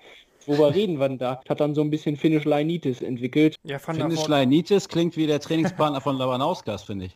worüber 0.46 0.74
reden 0.74 0.98
wir 0.98 1.08
denn 1.08 1.18
da? 1.18 1.40
Hat 1.48 1.60
dann 1.60 1.74
so 1.74 1.80
ein 1.80 1.90
bisschen 1.90 2.16
Finnish 2.16 2.44
Leinitis 2.44 3.02
entwickelt. 3.02 3.56
Ja, 3.64 3.78
Finnish 3.78 4.26
Leinitis 4.28 4.88
klingt 4.88 5.16
wie 5.16 5.26
der 5.26 5.40
Trainingspartner 5.40 6.00
von 6.00 6.16
Labanauskas, 6.16 6.84
finde 6.84 7.06
ich. 7.06 7.12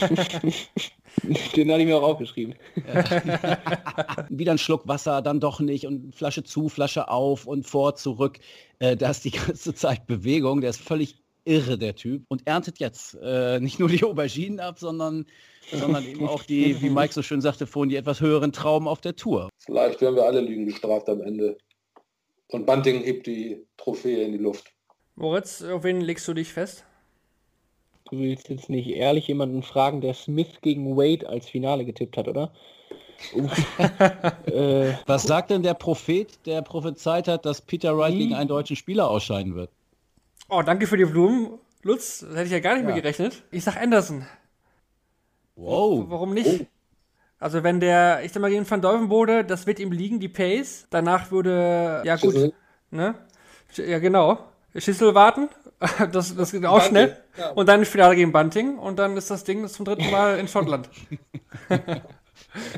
Den 1.56 1.70
hatte 1.70 1.80
ich 1.82 1.86
mir 1.86 1.96
auch 1.96 2.02
aufgeschrieben. 2.02 2.54
Ja. 2.76 3.04
Wieder 4.30 4.52
ein 4.52 4.58
Schluck 4.58 4.86
Wasser, 4.86 5.22
dann 5.22 5.40
doch 5.40 5.60
nicht 5.60 5.86
und 5.86 6.14
Flasche 6.14 6.44
zu, 6.44 6.68
Flasche 6.68 7.08
auf 7.08 7.46
und 7.46 7.66
vor, 7.66 7.96
zurück. 7.96 8.38
Äh, 8.78 8.96
da 8.96 9.10
ist 9.10 9.24
die 9.24 9.30
ganze 9.46 9.74
Zeit 9.74 10.06
Bewegung, 10.06 10.60
der 10.60 10.70
ist 10.70 10.80
völlig 10.80 11.16
irre, 11.44 11.78
der 11.78 11.94
Typ. 11.96 12.24
Und 12.28 12.46
erntet 12.46 12.78
jetzt 12.78 13.18
äh, 13.22 13.60
nicht 13.60 13.78
nur 13.78 13.88
die 13.88 14.04
Auberginen 14.04 14.60
ab, 14.60 14.78
sondern, 14.78 15.26
sondern 15.72 16.04
eben 16.04 16.26
auch 16.28 16.42
die, 16.42 16.80
wie 16.80 16.90
Mike 16.90 17.12
so 17.12 17.22
schön 17.22 17.40
sagte 17.40 17.66
vorhin, 17.66 17.90
die 17.90 17.96
etwas 17.96 18.20
höheren 18.20 18.52
Trauben 18.52 18.86
auf 18.86 19.00
der 19.00 19.16
Tour. 19.16 19.48
Vielleicht 19.58 20.00
werden 20.00 20.16
wir 20.16 20.24
alle 20.24 20.40
Lügen 20.40 20.66
gestraft 20.66 21.08
am 21.08 21.20
Ende. 21.20 21.56
Und 22.50 22.66
Bunting 22.66 23.02
hebt 23.02 23.26
die 23.26 23.64
Trophäe 23.76 24.24
in 24.24 24.32
die 24.32 24.38
Luft. 24.38 24.72
Moritz, 25.16 25.62
auf 25.62 25.84
wen 25.84 26.00
legst 26.00 26.26
du 26.28 26.34
dich 26.34 26.52
fest? 26.52 26.84
Du 28.10 28.18
willst 28.18 28.48
jetzt 28.48 28.68
nicht 28.68 28.88
ehrlich 28.88 29.28
jemanden 29.28 29.62
fragen, 29.62 30.00
der 30.00 30.14
Smith 30.14 30.60
gegen 30.62 30.96
Wade 30.96 31.28
als 31.28 31.48
Finale 31.48 31.84
getippt 31.84 32.16
hat, 32.16 32.26
oder? 32.26 32.52
äh, 34.46 34.94
Was 35.06 35.24
sagt 35.24 35.50
denn 35.50 35.62
der 35.62 35.74
Prophet, 35.74 36.38
der 36.46 36.62
prophezeit 36.62 37.28
hat, 37.28 37.44
dass 37.44 37.60
Peter 37.60 37.96
Wright 37.96 38.14
gegen 38.14 38.34
einen 38.34 38.48
deutschen 38.48 38.76
Spieler 38.76 39.08
ausscheiden 39.08 39.54
wird? 39.54 39.70
Oh, 40.48 40.62
danke 40.62 40.86
für 40.86 40.96
die 40.96 41.04
Blumen. 41.04 41.58
Lutz, 41.82 42.20
das 42.20 42.30
hätte 42.30 42.46
ich 42.46 42.52
ja 42.52 42.60
gar 42.60 42.74
nicht 42.74 42.82
ja. 42.82 42.86
mehr 42.86 43.00
gerechnet. 43.00 43.44
Ich 43.50 43.62
sag 43.62 43.76
Anderson. 43.76 44.26
Wow. 45.54 46.06
Warum 46.08 46.34
nicht? 46.34 46.62
Oh. 46.62 46.66
Also 47.40 47.62
wenn 47.64 47.80
der, 47.80 48.20
ich 48.22 48.32
sag 48.32 48.42
mal, 48.42 48.50
gegen 48.50 48.70
Van 48.70 48.82
Dolvenbode, 48.82 49.44
das 49.44 49.66
wird 49.66 49.80
ihm 49.80 49.92
liegen, 49.92 50.20
die 50.20 50.28
Pace. 50.28 50.86
Danach 50.90 51.30
würde, 51.30 52.02
ja 52.04 52.16
gut, 52.16 52.32
Schüssel. 52.32 52.52
ne? 52.90 53.14
Ja 53.74 53.98
genau. 53.98 54.38
Schüssel 54.76 55.14
warten, 55.14 55.48
das, 56.12 56.36
das 56.36 56.52
geht 56.52 56.64
auch 56.66 56.74
Bunting, 56.74 56.90
schnell. 56.90 57.16
Ja. 57.38 57.50
Und 57.50 57.68
dann 57.68 57.84
Finale 57.84 58.14
gegen 58.14 58.30
Bunting 58.30 58.78
und 58.78 58.98
dann 58.98 59.16
ist 59.16 59.30
das 59.30 59.42
Ding 59.42 59.66
zum 59.66 59.84
dritten 59.84 60.10
Mal 60.10 60.38
in 60.38 60.46
Schottland. 60.46 60.88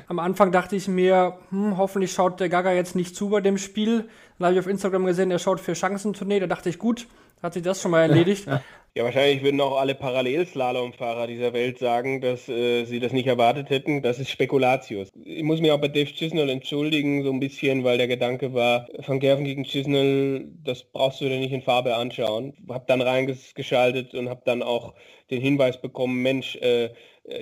Am 0.09 0.19
Anfang 0.19 0.53
dachte 0.53 0.77
ich 0.77 0.87
mir, 0.89 1.39
hm, 1.51 1.77
hoffentlich 1.77 2.13
schaut 2.13 2.41
der 2.41 2.49
Gaga 2.49 2.73
jetzt 2.73 2.95
nicht 2.95 3.17
zu 3.17 3.31
bei 3.31 3.41
dem 3.41 3.59
Spiel. 3.59 4.09
Dann 4.39 4.47
habe 4.47 4.55
ich 4.55 4.61
auf 4.61 4.67
Instagram 4.67 5.05
gesehen, 5.07 5.31
er 5.31 5.39
schaut 5.39 5.61
für 5.61 5.75
Chancentournee. 5.75 6.41
Da 6.41 6.47
dachte 6.47 6.69
ich, 6.69 6.79
gut, 6.79 7.07
hat 7.43 7.55
sich 7.55 7.63
das 7.63 7.81
schon 7.83 7.91
mal 7.91 8.03
erledigt. 8.03 8.47
Ja, 8.95 9.05
wahrscheinlich 9.05 9.43
würden 9.43 9.59
auch 9.63 9.79
alle 9.79 9.95
Parallelslalomfahrer 9.95 11.27
dieser 11.27 11.55
Welt 11.55 11.79
sagen, 11.79 12.21
dass 12.21 12.47
äh, 12.51 12.85
sie 12.85 13.01
das 13.01 13.15
nicht 13.15 13.27
erwartet 13.27 13.71
hätten. 13.71 14.03
Das 14.03 14.19
ist 14.19 14.29
Spekulatius. 14.29 15.09
Ich 15.25 15.43
muss 15.45 15.63
mich 15.63 15.71
auch 15.71 15.81
bei 15.81 15.89
Dave 15.89 16.13
Chisnell 16.13 16.51
entschuldigen, 16.51 17.23
so 17.23 17.33
ein 17.33 17.41
bisschen, 17.41 17.85
weil 17.85 17.97
der 17.97 18.07
Gedanke 18.07 18.53
war, 18.53 18.89
Van 18.99 19.19
Gerven 19.19 19.47
gegen 19.47 19.65
Chisnell, 19.65 20.47
das 20.63 20.85
brauchst 20.85 21.23
du 21.23 21.25
dir 21.31 21.39
nicht 21.39 21.55
in 21.55 21.63
Farbe 21.63 21.97
anschauen. 21.97 22.53
Hab 22.69 22.87
dann 22.87 23.01
reingeschaltet 23.01 24.15
und 24.15 24.29
hab 24.29 24.45
dann 24.45 24.63
auch 24.63 24.93
den 25.31 25.41
Hinweis 25.41 25.81
bekommen, 25.81 26.21
Mensch, 26.21 26.57
äh, 26.57 26.91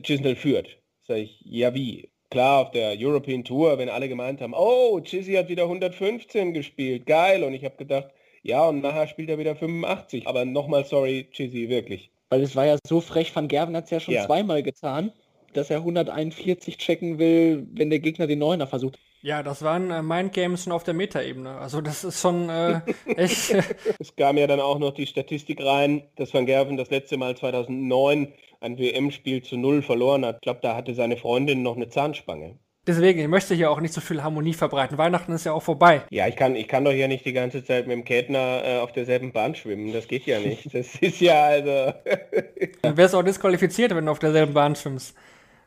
Chisnell 0.02 0.36
führt. 0.36 0.68
Sag 1.08 1.16
ich, 1.16 1.40
ja 1.44 1.74
wie? 1.74 2.12
Klar, 2.30 2.60
auf 2.60 2.70
der 2.70 2.94
European 2.96 3.42
Tour, 3.42 3.76
wenn 3.76 3.88
alle 3.88 4.08
gemeint 4.08 4.40
haben, 4.40 4.54
oh, 4.54 5.00
Chizzy 5.00 5.32
hat 5.32 5.48
wieder 5.48 5.64
115 5.64 6.54
gespielt, 6.54 7.06
geil. 7.06 7.42
Und 7.42 7.54
ich 7.54 7.64
habe 7.64 7.74
gedacht, 7.76 8.10
ja, 8.42 8.66
und 8.66 8.80
nachher 8.80 9.06
spielt 9.06 9.28
er 9.28 9.38
wieder 9.38 9.56
85. 9.56 10.26
Aber 10.26 10.44
nochmal 10.44 10.84
sorry, 10.84 11.28
Chizzy, 11.30 11.68
wirklich. 11.68 12.10
Weil 12.30 12.42
es 12.42 12.56
war 12.56 12.66
ja 12.66 12.78
so 12.86 13.00
frech, 13.00 13.34
Van 13.34 13.48
Gerven 13.48 13.76
hat 13.76 13.84
es 13.84 13.90
ja 13.90 14.00
schon 14.00 14.14
ja. 14.14 14.24
zweimal 14.24 14.62
getan, 14.62 15.12
dass 15.52 15.70
er 15.70 15.78
141 15.78 16.78
checken 16.78 17.18
will, 17.18 17.66
wenn 17.72 17.90
der 17.90 17.98
Gegner 17.98 18.26
den 18.26 18.38
Neuner 18.38 18.66
versucht. 18.66 18.98
Ja, 19.22 19.42
das 19.42 19.62
waren 19.62 19.90
äh, 19.90 20.00
Mindgames 20.00 20.64
schon 20.64 20.72
auf 20.72 20.84
der 20.84 20.94
Metaebene. 20.94 21.58
Also 21.58 21.82
das 21.82 22.04
ist 22.04 22.20
schon 22.22 22.48
äh, 22.48 22.80
echt... 23.16 23.54
es 23.98 24.16
kam 24.16 24.38
ja 24.38 24.46
dann 24.46 24.60
auch 24.60 24.78
noch 24.78 24.94
die 24.94 25.06
Statistik 25.06 25.62
rein, 25.62 26.04
dass 26.16 26.32
Van 26.32 26.46
Gerven 26.46 26.78
das 26.78 26.90
letzte 26.90 27.18
Mal 27.18 27.36
2009 27.36 28.32
ein 28.60 28.78
WM-Spiel 28.78 29.42
zu 29.42 29.58
Null 29.58 29.82
verloren 29.82 30.24
hat. 30.24 30.36
Ich 30.36 30.42
glaube, 30.42 30.60
da 30.62 30.74
hatte 30.74 30.94
seine 30.94 31.18
Freundin 31.18 31.62
noch 31.62 31.76
eine 31.76 31.88
Zahnspange. 31.88 32.58
Deswegen, 32.90 33.20
ich 33.20 33.28
möchte 33.28 33.54
hier 33.54 33.70
auch 33.70 33.80
nicht 33.80 33.94
so 33.94 34.00
viel 34.00 34.20
Harmonie 34.20 34.52
verbreiten. 34.52 34.98
Weihnachten 34.98 35.30
ist 35.30 35.46
ja 35.46 35.52
auch 35.52 35.62
vorbei. 35.62 36.02
Ja, 36.10 36.26
ich 36.26 36.34
kann, 36.34 36.56
ich 36.56 36.66
kann 36.66 36.84
doch 36.84 36.90
ja 36.90 37.06
nicht 37.06 37.24
die 37.24 37.32
ganze 37.32 37.62
Zeit 37.62 37.86
mit 37.86 37.96
dem 37.96 38.04
Kätner 38.04 38.62
äh, 38.64 38.78
auf 38.78 38.90
derselben 38.90 39.30
Bahn 39.30 39.54
schwimmen. 39.54 39.92
Das 39.92 40.08
geht 40.08 40.26
ja 40.26 40.40
nicht. 40.40 40.74
Das 40.80 40.96
ist 40.96 41.20
ja 41.20 41.44
also. 41.44 41.92
Dann 42.82 42.96
wärst 42.96 43.14
du 43.14 43.18
auch 43.18 43.22
disqualifiziert, 43.22 43.94
wenn 43.94 44.06
du 44.06 44.10
auf 44.10 44.18
derselben 44.18 44.52
Bahn 44.54 44.74
schwimmst. 44.74 45.16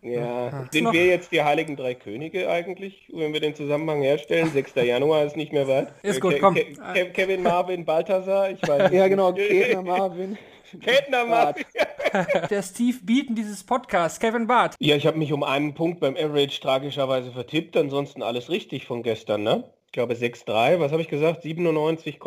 Ja, 0.02 0.48
Aha. 0.48 0.70
sind 0.70 0.92
wir 0.92 1.06
jetzt 1.06 1.32
die 1.32 1.42
Heiligen 1.42 1.78
Drei 1.78 1.94
Könige 1.94 2.50
eigentlich, 2.50 3.08
wenn 3.14 3.32
wir 3.32 3.40
den 3.40 3.56
Zusammenhang 3.56 4.02
herstellen? 4.02 4.50
6. 4.54 4.76
Januar 4.76 5.24
ist 5.24 5.38
nicht 5.38 5.54
mehr 5.54 5.70
weit. 5.70 5.94
Ist 6.04 6.20
gut, 6.20 6.40
komm. 6.42 6.56
Ke 6.56 6.66
Ke 6.94 7.06
Kevin 7.14 7.42
Marvin 7.42 7.86
Balthasar, 7.86 8.50
ich 8.50 8.62
weiß 8.68 8.92
Ja, 8.92 9.08
genau, 9.08 9.32
Kevin 9.32 9.86
Marvin. 9.86 10.38
Kettner 10.80 11.26
Mann. 11.26 11.56
Der 12.50 12.62
Steve 12.62 13.00
Beaton 13.04 13.36
dieses 13.36 13.64
Podcasts, 13.64 14.20
Kevin 14.20 14.48
Barth. 14.48 14.76
Ja, 14.80 14.96
ich 14.96 15.08
habe 15.08 15.18
mich 15.18 15.34
um 15.34 15.44
einen 15.44 15.74
Punkt 15.74 16.00
beim 16.00 16.16
Average 16.16 16.62
tragischerweise 16.62 17.32
vertippt, 17.32 17.76
ansonsten 17.76 18.22
alles 18.22 18.50
richtig 18.50 18.86
von 18.86 19.04
gestern, 19.04 19.44
ne? 19.44 19.64
Ich 19.88 19.94
glaube 19.94 20.14
6,3, 20.14 20.80
was 20.80 20.92
habe 20.92 21.02
ich 21.02 21.08
gesagt? 21.08 21.44
97, 21.44 22.20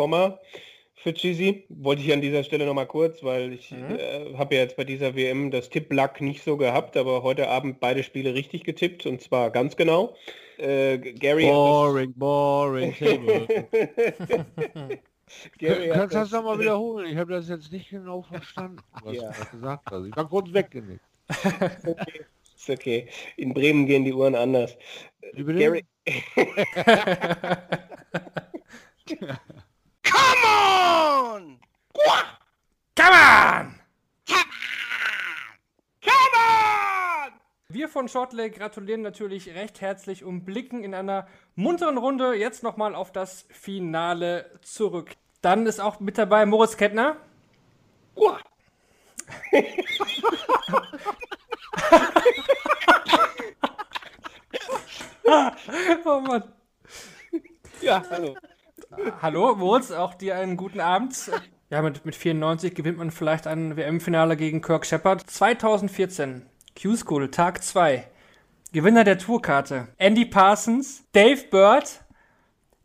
für 1.07 1.15
Cheesy. 1.15 1.65
Wollte 1.69 2.03
ich 2.03 2.13
an 2.13 2.21
dieser 2.21 2.43
Stelle 2.43 2.67
nochmal 2.67 2.87
kurz, 2.87 3.23
weil 3.23 3.53
ich 3.53 3.71
mhm. 3.71 3.97
äh, 3.97 4.35
habe 4.37 4.57
ja 4.57 4.63
jetzt 4.63 4.77
bei 4.77 4.85
dieser 4.85 5.15
WM 5.15 5.51
das 5.51 5.71
Tipp-Luck 5.71 6.21
nicht 6.21 6.43
so 6.43 6.57
gehabt, 6.57 6.97
aber 6.97 7.23
heute 7.23 7.49
Abend 7.49 7.81
beide 7.81 8.03
Spiele 8.03 8.35
richtig 8.35 8.65
getippt 8.65 9.07
und 9.07 9.21
zwar 9.21 9.51
ganz 9.51 9.77
genau. 9.77 10.17
Äh, 10.59 10.99
Gary 10.99 11.45
boring, 11.45 12.13
boring. 12.17 12.95
Gary 15.59 15.91
Kannst 15.93 16.15
du 16.15 16.19
das 16.19 16.31
nochmal 16.31 16.59
wiederholen? 16.59 17.07
Ich 17.07 17.17
habe 17.17 17.33
das 17.33 17.49
jetzt 17.49 17.73
nicht 17.73 17.91
genau 17.91 18.23
verstanden, 18.23 18.79
was 19.03 19.17
ja. 19.17 19.31
du 19.31 19.57
gesagt 19.57 19.91
hast. 19.91 20.05
Ich 20.07 20.17
war 20.17 20.29
kurz 20.29 20.53
weggenickt. 20.53 21.05
okay. 21.29 22.25
Ist 22.57 22.71
okay. 22.71 23.09
In 23.37 23.53
Bremen 23.53 23.87
gehen 23.87 24.05
die 24.05 24.12
Uhren 24.15 24.35
anders. 24.35 24.77
Gary... 25.35 25.85
Come 29.07 29.39
on! 30.45 31.59
Come 32.97 33.15
on! 33.15 33.75
Come 34.27 34.45
on! 36.35 37.33
Wir 37.77 37.91
von 37.91 38.09
Shortley 38.09 38.49
gratulieren 38.49 39.03
natürlich 39.03 39.55
recht 39.55 39.83
herzlich 39.83 40.25
und 40.25 40.47
blicken 40.47 40.83
in 40.83 40.95
einer 40.95 41.27
munteren 41.57 41.99
Runde 41.99 42.33
jetzt 42.33 42.62
nochmal 42.62 42.95
auf 42.95 43.12
das 43.12 43.45
Finale 43.51 44.51
zurück. 44.62 45.11
Dann 45.43 45.67
ist 45.67 45.79
auch 45.79 46.01
mit 46.01 46.17
dabei 46.17 46.47
Moritz 46.47 46.79
Kettner. 46.79 47.19
oh 56.07 56.21
Mann. 56.21 56.45
Ja, 57.83 58.03
hallo. 58.09 58.39
Hallo, 59.21 59.55
Moritz, 59.55 59.91
auch 59.91 60.15
dir 60.15 60.37
einen 60.37 60.57
guten 60.57 60.81
Abend. 60.81 61.31
Ja, 61.69 61.83
mit, 61.83 62.07
mit 62.07 62.17
94 62.17 62.75
gewinnt 62.75 62.97
man 62.97 63.11
vielleicht 63.11 63.47
ein 63.47 63.77
WM-Finale 63.77 64.39
gegen 64.39 64.62
Kirk 64.62 64.87
Shepard. 64.87 65.29
2014, 65.29 66.47
Q-School, 66.81 67.31
Tag 67.31 67.65
2. 67.65 68.07
Gewinner 68.73 69.05
der 69.05 69.17
Tourkarte. 69.19 69.89
Andy 69.97 70.27
Parsons, 70.27 71.05
Dave 71.12 71.45
Bird, 71.51 72.05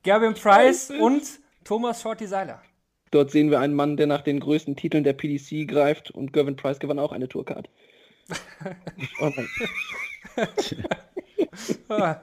Gavin 0.04 0.34
Price 0.34 0.90
und 0.90 1.24
Thomas 1.66 2.02
Shorty 2.02 2.26
Seiler. 2.26 2.62
Dort 3.12 3.32
sehen 3.32 3.52
wir 3.52 3.60
einen 3.60 3.74
Mann, 3.74 3.98
der 3.98 4.08
nach 4.08 4.22
den 4.22 4.40
größten 4.40 4.78
Titeln 4.78 5.04
der 5.04 5.12
PDC 5.12 5.68
greift 5.68 6.10
und 6.10 6.32
Gavin 6.32 6.56
Price 6.56 6.80
gewann 6.80 7.00
auch 7.00 7.12
eine 7.12 7.28
Tourcard. 7.28 7.70
oh 9.20 9.32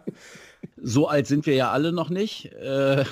so 0.76 1.08
alt 1.08 1.26
sind 1.26 1.44
wir 1.44 1.54
ja 1.54 1.70
alle 1.70 1.92
noch 1.92 2.08
nicht. 2.08 2.46
Äh, 2.54 3.04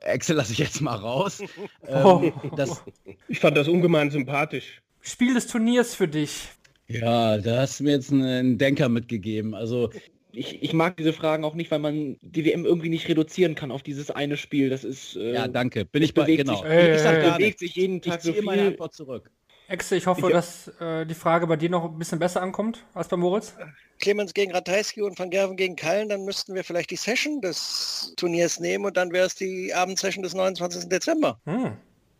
Excel 0.00 0.34
lasse 0.36 0.52
ich 0.52 0.58
jetzt 0.58 0.80
mal 0.80 0.96
raus. 0.96 1.40
ähm, 1.86 2.32
das, 2.56 2.82
ich 3.28 3.38
fand 3.38 3.56
das 3.56 3.68
ungemein 3.68 4.10
sympathisch. 4.10 4.82
Spiel 5.00 5.34
des 5.34 5.46
Turniers 5.46 5.94
für 5.94 6.08
dich. 6.08 6.48
Ja, 6.88 7.38
da 7.38 7.60
hast 7.60 7.80
du 7.80 7.84
mir 7.84 7.92
jetzt 7.92 8.10
einen 8.10 8.58
Denker 8.58 8.88
mitgegeben. 8.88 9.54
Also 9.54 9.90
ich, 10.32 10.62
ich 10.62 10.72
mag 10.72 10.96
diese 10.96 11.12
Fragen 11.12 11.44
auch 11.44 11.54
nicht, 11.54 11.70
weil 11.70 11.78
man 11.78 12.16
die 12.22 12.44
WM 12.44 12.64
irgendwie 12.64 12.88
nicht 12.88 13.08
reduzieren 13.08 13.54
kann 13.54 13.70
auf 13.70 13.82
dieses 13.82 14.10
eine 14.10 14.36
Spiel. 14.36 14.70
Das 14.70 14.84
ist 14.84 15.16
äh, 15.16 15.34
ja 15.34 15.48
danke. 15.48 15.84
Bin 15.84 16.02
ich 16.02 16.14
bei 16.14 16.36
genau. 16.36 16.56
Sich, 16.56 16.64
äh, 16.64 16.96
ich 16.96 17.02
sag, 17.02 17.36
bewegt 17.36 17.58
sich 17.58 17.76
jeden 17.76 18.00
Tag 18.00 18.18
ich 18.18 18.24
so 18.24 18.32
viel. 18.32 18.42
meine 18.42 18.68
Antwort 18.68 18.94
zurück. 18.94 19.30
Exe, 19.68 19.96
ich 19.96 20.06
hoffe, 20.06 20.28
ich 20.28 20.32
dass 20.32 20.68
äh, 20.80 21.04
die 21.04 21.14
Frage 21.14 21.46
bei 21.46 21.56
dir 21.56 21.68
noch 21.68 21.84
ein 21.84 21.98
bisschen 21.98 22.18
besser 22.18 22.40
ankommt 22.40 22.86
als 22.94 23.08
bei 23.08 23.18
Moritz. 23.18 23.54
Clemens 23.98 24.32
gegen 24.32 24.52
Ratajski 24.52 25.02
und 25.02 25.18
Van 25.18 25.28
Gerven 25.28 25.56
gegen 25.56 25.76
Kallen, 25.76 26.08
dann 26.08 26.24
müssten 26.24 26.54
wir 26.54 26.64
vielleicht 26.64 26.90
die 26.90 26.96
Session 26.96 27.42
des 27.42 28.14
Turniers 28.16 28.60
nehmen 28.60 28.86
und 28.86 28.96
dann 28.96 29.12
wäre 29.12 29.26
es 29.26 29.34
die 29.34 29.74
Abendsession 29.74 30.22
des 30.22 30.32
29. 30.32 30.88
Dezember. 30.88 31.38
Hm. 31.44 31.72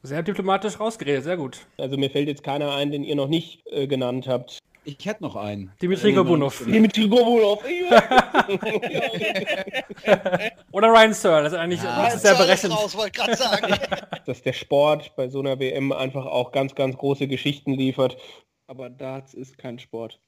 Sehr 0.03 0.23
diplomatisch 0.23 0.79
rausgeredet, 0.79 1.25
sehr 1.25 1.37
gut. 1.37 1.67
Also 1.77 1.97
mir 1.97 2.09
fällt 2.11 2.29
jetzt 2.29 2.45
keiner 2.45 2.73
ein, 2.75 2.93
den 2.93 3.03
ihr 3.03 3.17
noch 3.17 3.29
nicht 3.29 3.67
äh, 3.67 3.87
genannt 3.87 4.29
habt. 4.29 4.59
Ich 4.85 5.05
hätte 5.05 5.23
noch 5.23 5.37
einen. 5.37 5.73
Dimitri 5.83 6.13
Gobunov. 6.15 6.65
Dimitri 6.65 7.09
Gobunov. 7.09 7.63
Oder 10.73 10.89
Ryan 10.89 11.13
Searle, 11.13 11.43
das 11.43 11.53
ist 11.53 11.59
eigentlich 11.59 11.83
ja. 11.83 12.17
sehr 12.17 12.35
berechnet. 12.37 12.73
Raus, 12.73 12.93
sagen. 12.93 13.75
Dass 14.27 14.41
der 14.41 14.55
Sport 14.55 15.15
bei 15.15 15.29
so 15.29 15.41
einer 15.41 15.59
WM 15.59 15.93
einfach 15.93 16.25
auch 16.25 16.53
ganz, 16.53 16.75
ganz 16.75 16.97
große 16.97 17.29
Geschichten 17.29 17.73
liefert. 17.75 18.17
Aber 18.67 18.89
Darts 18.89 19.35
ist 19.35 19.59
kein 19.59 19.79
Sport. 19.79 20.21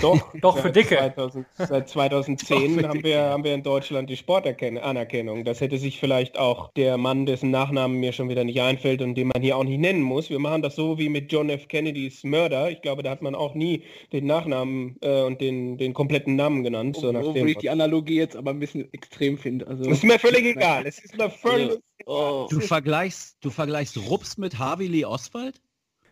Doch, 0.00 0.34
Doch, 0.40 0.56
für 0.56 0.68
seit 0.68 0.76
Dicke. 0.76 0.96
2000, 0.96 1.46
seit 1.56 1.88
2010 1.88 2.88
haben, 2.88 3.04
wir, 3.04 3.20
haben 3.20 3.44
wir 3.44 3.52
in 3.52 3.62
Deutschland 3.62 4.08
die 4.08 4.16
Sportanerkennung. 4.16 5.44
Das 5.44 5.60
hätte 5.60 5.78
sich 5.78 6.00
vielleicht 6.00 6.38
auch 6.38 6.72
der 6.72 6.96
Mann, 6.96 7.26
dessen 7.26 7.50
Nachnamen 7.50 7.98
mir 7.98 8.12
schon 8.12 8.30
wieder 8.30 8.44
nicht 8.44 8.60
einfällt 8.60 9.02
und 9.02 9.14
den 9.14 9.28
man 9.28 9.42
hier 9.42 9.56
auch 9.56 9.64
nicht 9.64 9.78
nennen 9.78 10.00
muss. 10.00 10.30
Wir 10.30 10.38
machen 10.38 10.62
das 10.62 10.74
so 10.74 10.98
wie 10.98 11.10
mit 11.10 11.30
John 11.30 11.50
F. 11.50 11.68
Kennedys 11.68 12.24
Mörder. 12.24 12.70
Ich 12.70 12.80
glaube, 12.80 13.02
da 13.02 13.10
hat 13.10 13.20
man 13.20 13.34
auch 13.34 13.54
nie 13.54 13.82
den 14.12 14.26
Nachnamen 14.26 14.96
äh, 15.02 15.22
und 15.22 15.40
den, 15.40 15.76
den 15.76 15.92
kompletten 15.92 16.36
Namen 16.36 16.62
genannt. 16.62 16.96
So 16.96 17.12
nach 17.12 17.22
Obwohl 17.22 17.50
ich 17.50 17.58
die 17.58 17.70
Analogie 17.70 18.16
jetzt 18.16 18.36
aber 18.36 18.50
ein 18.50 18.60
bisschen 18.60 18.90
extrem 18.94 19.36
finde. 19.36 19.66
Also, 19.66 19.84
das 19.84 19.98
ist 19.98 20.04
mir 20.04 20.18
völlig 20.18 20.44
egal. 20.44 20.86
Es 20.86 20.98
ist 20.98 21.16
mir 21.18 21.28
völlig 21.28 21.78
oh. 22.06 22.46
Du 22.50 22.60
vergleichst, 22.60 23.36
du 23.42 23.50
vergleichst 23.50 23.98
Rups 24.08 24.38
mit 24.38 24.58
Harvey 24.58 24.86
Lee 24.86 25.04
Oswald? 25.04 25.60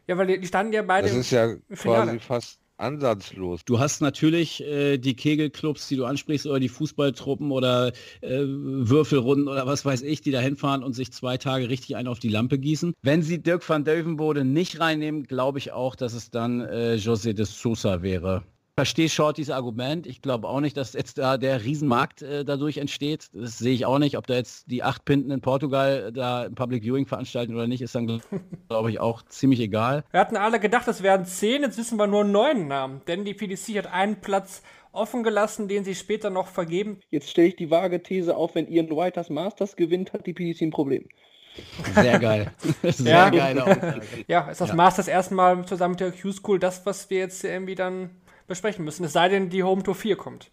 Ja, 0.07 0.19
weil 0.19 0.27
die, 0.27 0.41
die 0.41 0.47
standen 0.47 0.73
ja 0.73 0.83
beide 0.83 1.09
Das 1.09 1.17
ist 1.17 1.31
ja 1.31 1.55
quasi 1.75 2.21
fast 2.21 2.61
ansatzlos. 2.79 3.65
Du 3.65 3.79
hast 3.79 4.01
natürlich 4.01 4.63
äh, 4.63 4.99
die 4.99 5.15
Kegelclubs, 5.15 5.89
die 5.89 5.97
du 5.97 6.05
ansprichst, 6.05 6.47
oder 6.47 6.61
die 6.61 6.69
Fußballtruppen 6.69 7.51
oder 7.51 7.93
äh, 8.21 8.41
Würfelrunden 8.45 9.49
oder 9.49 9.67
was 9.67 9.85
weiß 9.85 10.03
ich, 10.03 10.21
die 10.21 10.31
da 10.31 10.41
hinfahren 10.41 10.83
und 10.83 10.93
sich 10.93 11.13
zwei 11.13 11.39
Tage 11.39 11.69
richtig 11.69 11.97
einen 11.97 12.09
auf 12.09 12.19
die 12.19 12.29
Lampe 12.29 12.59
gießen. 12.59 12.95
Wenn 13.03 13.23
sie 13.23 13.43
Dirk 13.43 13.69
van 13.69 13.85
Deuvenbode 13.85 14.45
nicht 14.45 14.81
reinnehmen, 14.81 15.25
glaube 15.25 15.59
ich 15.59 15.73
auch, 15.73 15.97
dass 15.97 16.15
es 16.15 16.31
dann 16.31 16.61
äh, 16.61 16.95
José 16.95 17.33
de 17.33 17.45
Sousa 17.45 18.03
wäre. 18.03 18.45
Verstehe 18.79 19.09
Shortys 19.09 19.49
Argument. 19.49 20.07
Ich 20.07 20.21
glaube 20.21 20.47
auch 20.47 20.61
nicht, 20.61 20.77
dass 20.77 20.93
jetzt 20.93 21.17
da 21.17 21.39
der 21.39 21.65
Riesenmarkt 21.65 22.21
äh, 22.21 22.45
dadurch 22.45 22.77
entsteht. 22.77 23.29
Das 23.33 23.57
sehe 23.57 23.73
ich 23.73 23.87
auch 23.87 23.99
nicht. 23.99 24.19
Ob 24.19 24.27
da 24.27 24.35
jetzt 24.35 24.71
die 24.71 24.83
acht 24.83 25.07
Pinten 25.07 25.31
in 25.31 25.41
Portugal 25.41 26.13
da 26.13 26.43
ein 26.43 26.55
Public 26.55 26.83
Viewing 26.85 27.07
veranstalten 27.07 27.55
oder 27.55 27.67
nicht, 27.67 27.81
ist 27.81 27.95
dann, 27.95 28.21
glaube 28.69 28.91
ich, 28.91 29.01
auch 29.01 29.23
ziemlich 29.23 29.61
egal. 29.61 30.05
Wir 30.11 30.21
hatten 30.21 30.37
alle 30.37 30.61
gedacht, 30.61 30.87
es 30.89 31.03
wären 31.03 31.25
zehn, 31.25 31.63
jetzt 31.63 31.79
wissen 31.79 31.99
wir 31.99 32.07
nur 32.07 32.25
neun 32.25 32.69
Namen. 32.69 33.01
Denn 33.09 33.25
die 33.25 33.33
PDC 33.33 33.79
hat 33.79 33.87
einen 33.91 34.21
Platz 34.21 34.63
offen 34.93 35.23
gelassen, 35.23 35.69
den 35.69 35.83
sie 35.83 35.95
später 35.95 36.29
noch 36.29 36.47
vergeben. 36.49 37.01
Jetzt 37.09 37.31
stelle 37.31 37.49
ich 37.49 37.57
die 37.57 37.71
vage 37.71 38.03
These 38.03 38.37
auf, 38.37 38.55
wenn 38.57 38.69
Ian 38.69 38.91
White 38.91 39.13
das 39.15 39.31
Masters 39.31 39.77
gewinnt, 39.77 40.13
hat 40.13 40.27
die 40.27 40.35
PDC 40.35 40.61
ein 40.61 40.71
Problem. 40.71 41.09
Sehr 41.95 42.19
geil. 42.19 42.53
Sehr 42.83 43.11
Ja. 43.11 43.31
geile 43.31 43.65
Aussage. 43.65 44.03
Ja, 44.29 44.51
ist 44.51 44.61
das 44.61 44.69
Ja. 44.69 44.75
Masters 44.75 45.09
erstmal 45.09 45.65
zusammen 45.65 45.93
mit 45.93 46.01
der 46.01 46.13
Q-School 46.13 46.59
das, 46.59 46.85
was 46.85 47.09
wir 47.09 47.21
jetzt 47.21 47.43
irgendwie 47.43 47.75
dann 47.75 48.11
besprechen 48.47 48.85
müssen. 48.85 49.05
Es 49.05 49.13
sei 49.13 49.29
denn, 49.29 49.51
die 49.51 49.63
Home 49.63 49.83
Tour 49.83 49.95
4 49.95 50.17
kommt. 50.17 50.51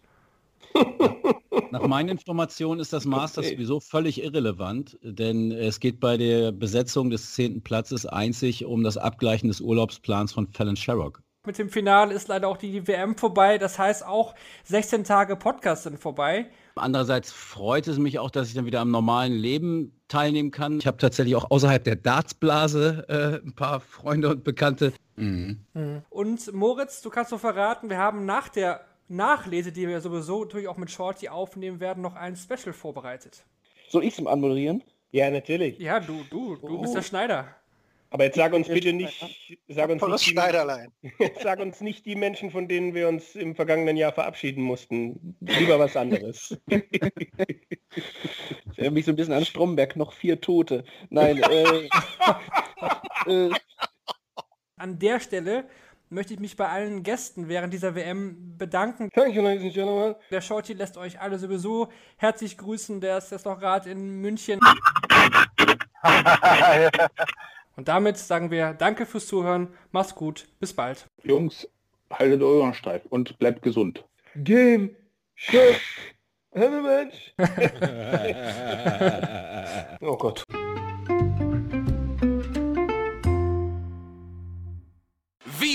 Nach 1.70 1.86
meinen 1.86 2.08
Informationen 2.08 2.80
ist 2.80 2.92
das 2.92 3.04
Masters 3.04 3.46
Okay. 3.46 3.54
sowieso 3.54 3.80
völlig 3.80 4.22
irrelevant, 4.22 4.98
denn 5.02 5.52
es 5.52 5.80
geht 5.80 6.00
bei 6.00 6.16
der 6.16 6.52
Besetzung 6.52 7.10
des 7.10 7.34
zehnten 7.34 7.62
Platzes 7.62 8.06
einzig 8.06 8.64
um 8.64 8.82
das 8.82 8.96
Abgleichen 8.96 9.48
des 9.48 9.60
Urlaubsplans 9.60 10.32
von 10.32 10.48
Fallon 10.48 10.76
Sherrock. 10.76 11.22
Mit 11.46 11.58
dem 11.58 11.68
Finale 11.68 12.14
ist 12.14 12.28
leider 12.28 12.48
auch 12.48 12.56
die 12.56 12.86
WM 12.88 13.16
vorbei. 13.16 13.58
Das 13.58 13.78
heißt, 13.78 14.06
auch 14.06 14.34
16 14.64 15.04
Tage 15.04 15.36
Podcast 15.36 15.82
sind 15.82 15.98
vorbei. 15.98 16.46
Andererseits 16.74 17.32
freut 17.32 17.86
es 17.86 17.98
mich 17.98 18.18
auch, 18.18 18.30
dass 18.30 18.48
ich 18.48 18.54
dann 18.54 18.64
wieder 18.64 18.80
am 18.80 18.90
normalen 18.90 19.32
Leben 19.34 19.92
teilnehmen 20.08 20.50
kann. 20.50 20.78
Ich 20.78 20.86
habe 20.86 20.96
tatsächlich 20.96 21.36
auch 21.36 21.50
außerhalb 21.50 21.84
der 21.84 21.96
Dartsblase 21.96 23.04
äh, 23.42 23.46
ein 23.46 23.54
paar 23.54 23.80
Freunde 23.80 24.30
und 24.30 24.42
Bekannte. 24.42 24.92
Mhm. 25.16 25.60
Und 26.08 26.52
Moritz, 26.54 27.02
du 27.02 27.10
kannst 27.10 27.30
so 27.30 27.38
verraten, 27.38 27.90
wir 27.90 27.98
haben 27.98 28.24
nach 28.24 28.48
der 28.48 28.80
Nachlese, 29.08 29.70
die 29.70 29.86
wir 29.86 30.00
sowieso 30.00 30.44
natürlich 30.44 30.66
auch 30.66 30.78
mit 30.78 30.90
Shorty 30.90 31.28
aufnehmen 31.28 31.78
werden, 31.78 32.02
noch 32.02 32.16
ein 32.16 32.36
Special 32.36 32.72
vorbereitet. 32.72 33.44
Soll 33.90 34.02
ich 34.04 34.18
es 34.18 34.26
anmoderieren? 34.26 34.82
Ja, 35.12 35.30
natürlich. 35.30 35.78
Ja, 35.78 36.00
du, 36.00 36.24
du, 36.30 36.56
du 36.56 36.80
bist 36.80 36.92
Oh. 36.92 36.96
der 36.96 37.02
Schneider. 37.02 37.48
Aber 38.14 38.22
jetzt 38.26 38.36
sag 38.36 38.52
uns 38.52 38.68
bitte 38.68 38.92
nicht, 38.92 39.58
sag 39.66 39.90
uns 39.90 39.98
Volles 39.98 40.20
nicht, 40.20 40.28
die, 40.28 40.34
Schneiderlein. 40.34 40.92
sag 41.42 41.58
uns 41.58 41.80
nicht 41.80 42.06
die 42.06 42.14
Menschen, 42.14 42.52
von 42.52 42.68
denen 42.68 42.94
wir 42.94 43.08
uns 43.08 43.34
im 43.34 43.56
vergangenen 43.56 43.96
Jahr 43.96 44.12
verabschieden 44.12 44.62
mussten. 44.62 45.36
Lieber 45.40 45.80
was 45.80 45.96
anderes. 45.96 46.56
Ich 47.96 48.78
erinnere 48.78 48.94
mich 48.94 49.04
so 49.04 49.12
ein 49.12 49.16
bisschen 49.16 49.34
an 49.34 49.44
Stromberg, 49.44 49.94
noch 49.94 50.12
vier 50.12 50.40
Tote. 50.40 50.84
Nein, 51.10 51.40
äh, 51.42 51.88
äh, 53.26 53.50
An 54.76 54.98
der 54.98 55.20
Stelle 55.20 55.68
möchte 56.10 56.34
ich 56.34 56.40
mich 56.40 56.56
bei 56.56 56.68
allen 56.68 57.04
Gästen 57.04 57.48
während 57.48 57.72
dieser 57.72 57.94
WM 57.94 58.56
bedanken. 58.58 59.10
Thank 59.14 59.34
you, 59.36 59.42
ladies 59.42 59.62
and 59.62 59.74
gentlemen. 59.74 60.16
Der 60.30 60.40
Shorty 60.40 60.72
lässt 60.72 60.96
euch 60.96 61.20
alle 61.20 61.38
sowieso 61.38 61.88
herzlich 62.16 62.58
grüßen. 62.58 63.00
Der 63.00 63.18
ist 63.18 63.30
jetzt 63.30 63.44
noch 63.44 63.60
gerade 63.60 63.90
in 63.90 64.20
München. 64.20 64.58
Und 67.76 67.88
damit 67.88 68.16
sagen 68.16 68.50
wir 68.50 68.74
Danke 68.74 69.06
fürs 69.06 69.26
Zuhören. 69.26 69.68
Mach's 69.92 70.14
gut. 70.14 70.46
Bis 70.60 70.72
bald. 70.72 71.06
Jungs, 71.22 71.68
haltet 72.10 72.42
euren 72.42 72.74
steif 72.74 73.04
und 73.06 73.38
bleibt 73.38 73.62
gesund. 73.62 74.04
Game, 74.36 74.90
Chef, 75.34 75.80
Mensch. 76.54 77.34
Oh 80.00 80.16
Gott. 80.16 80.44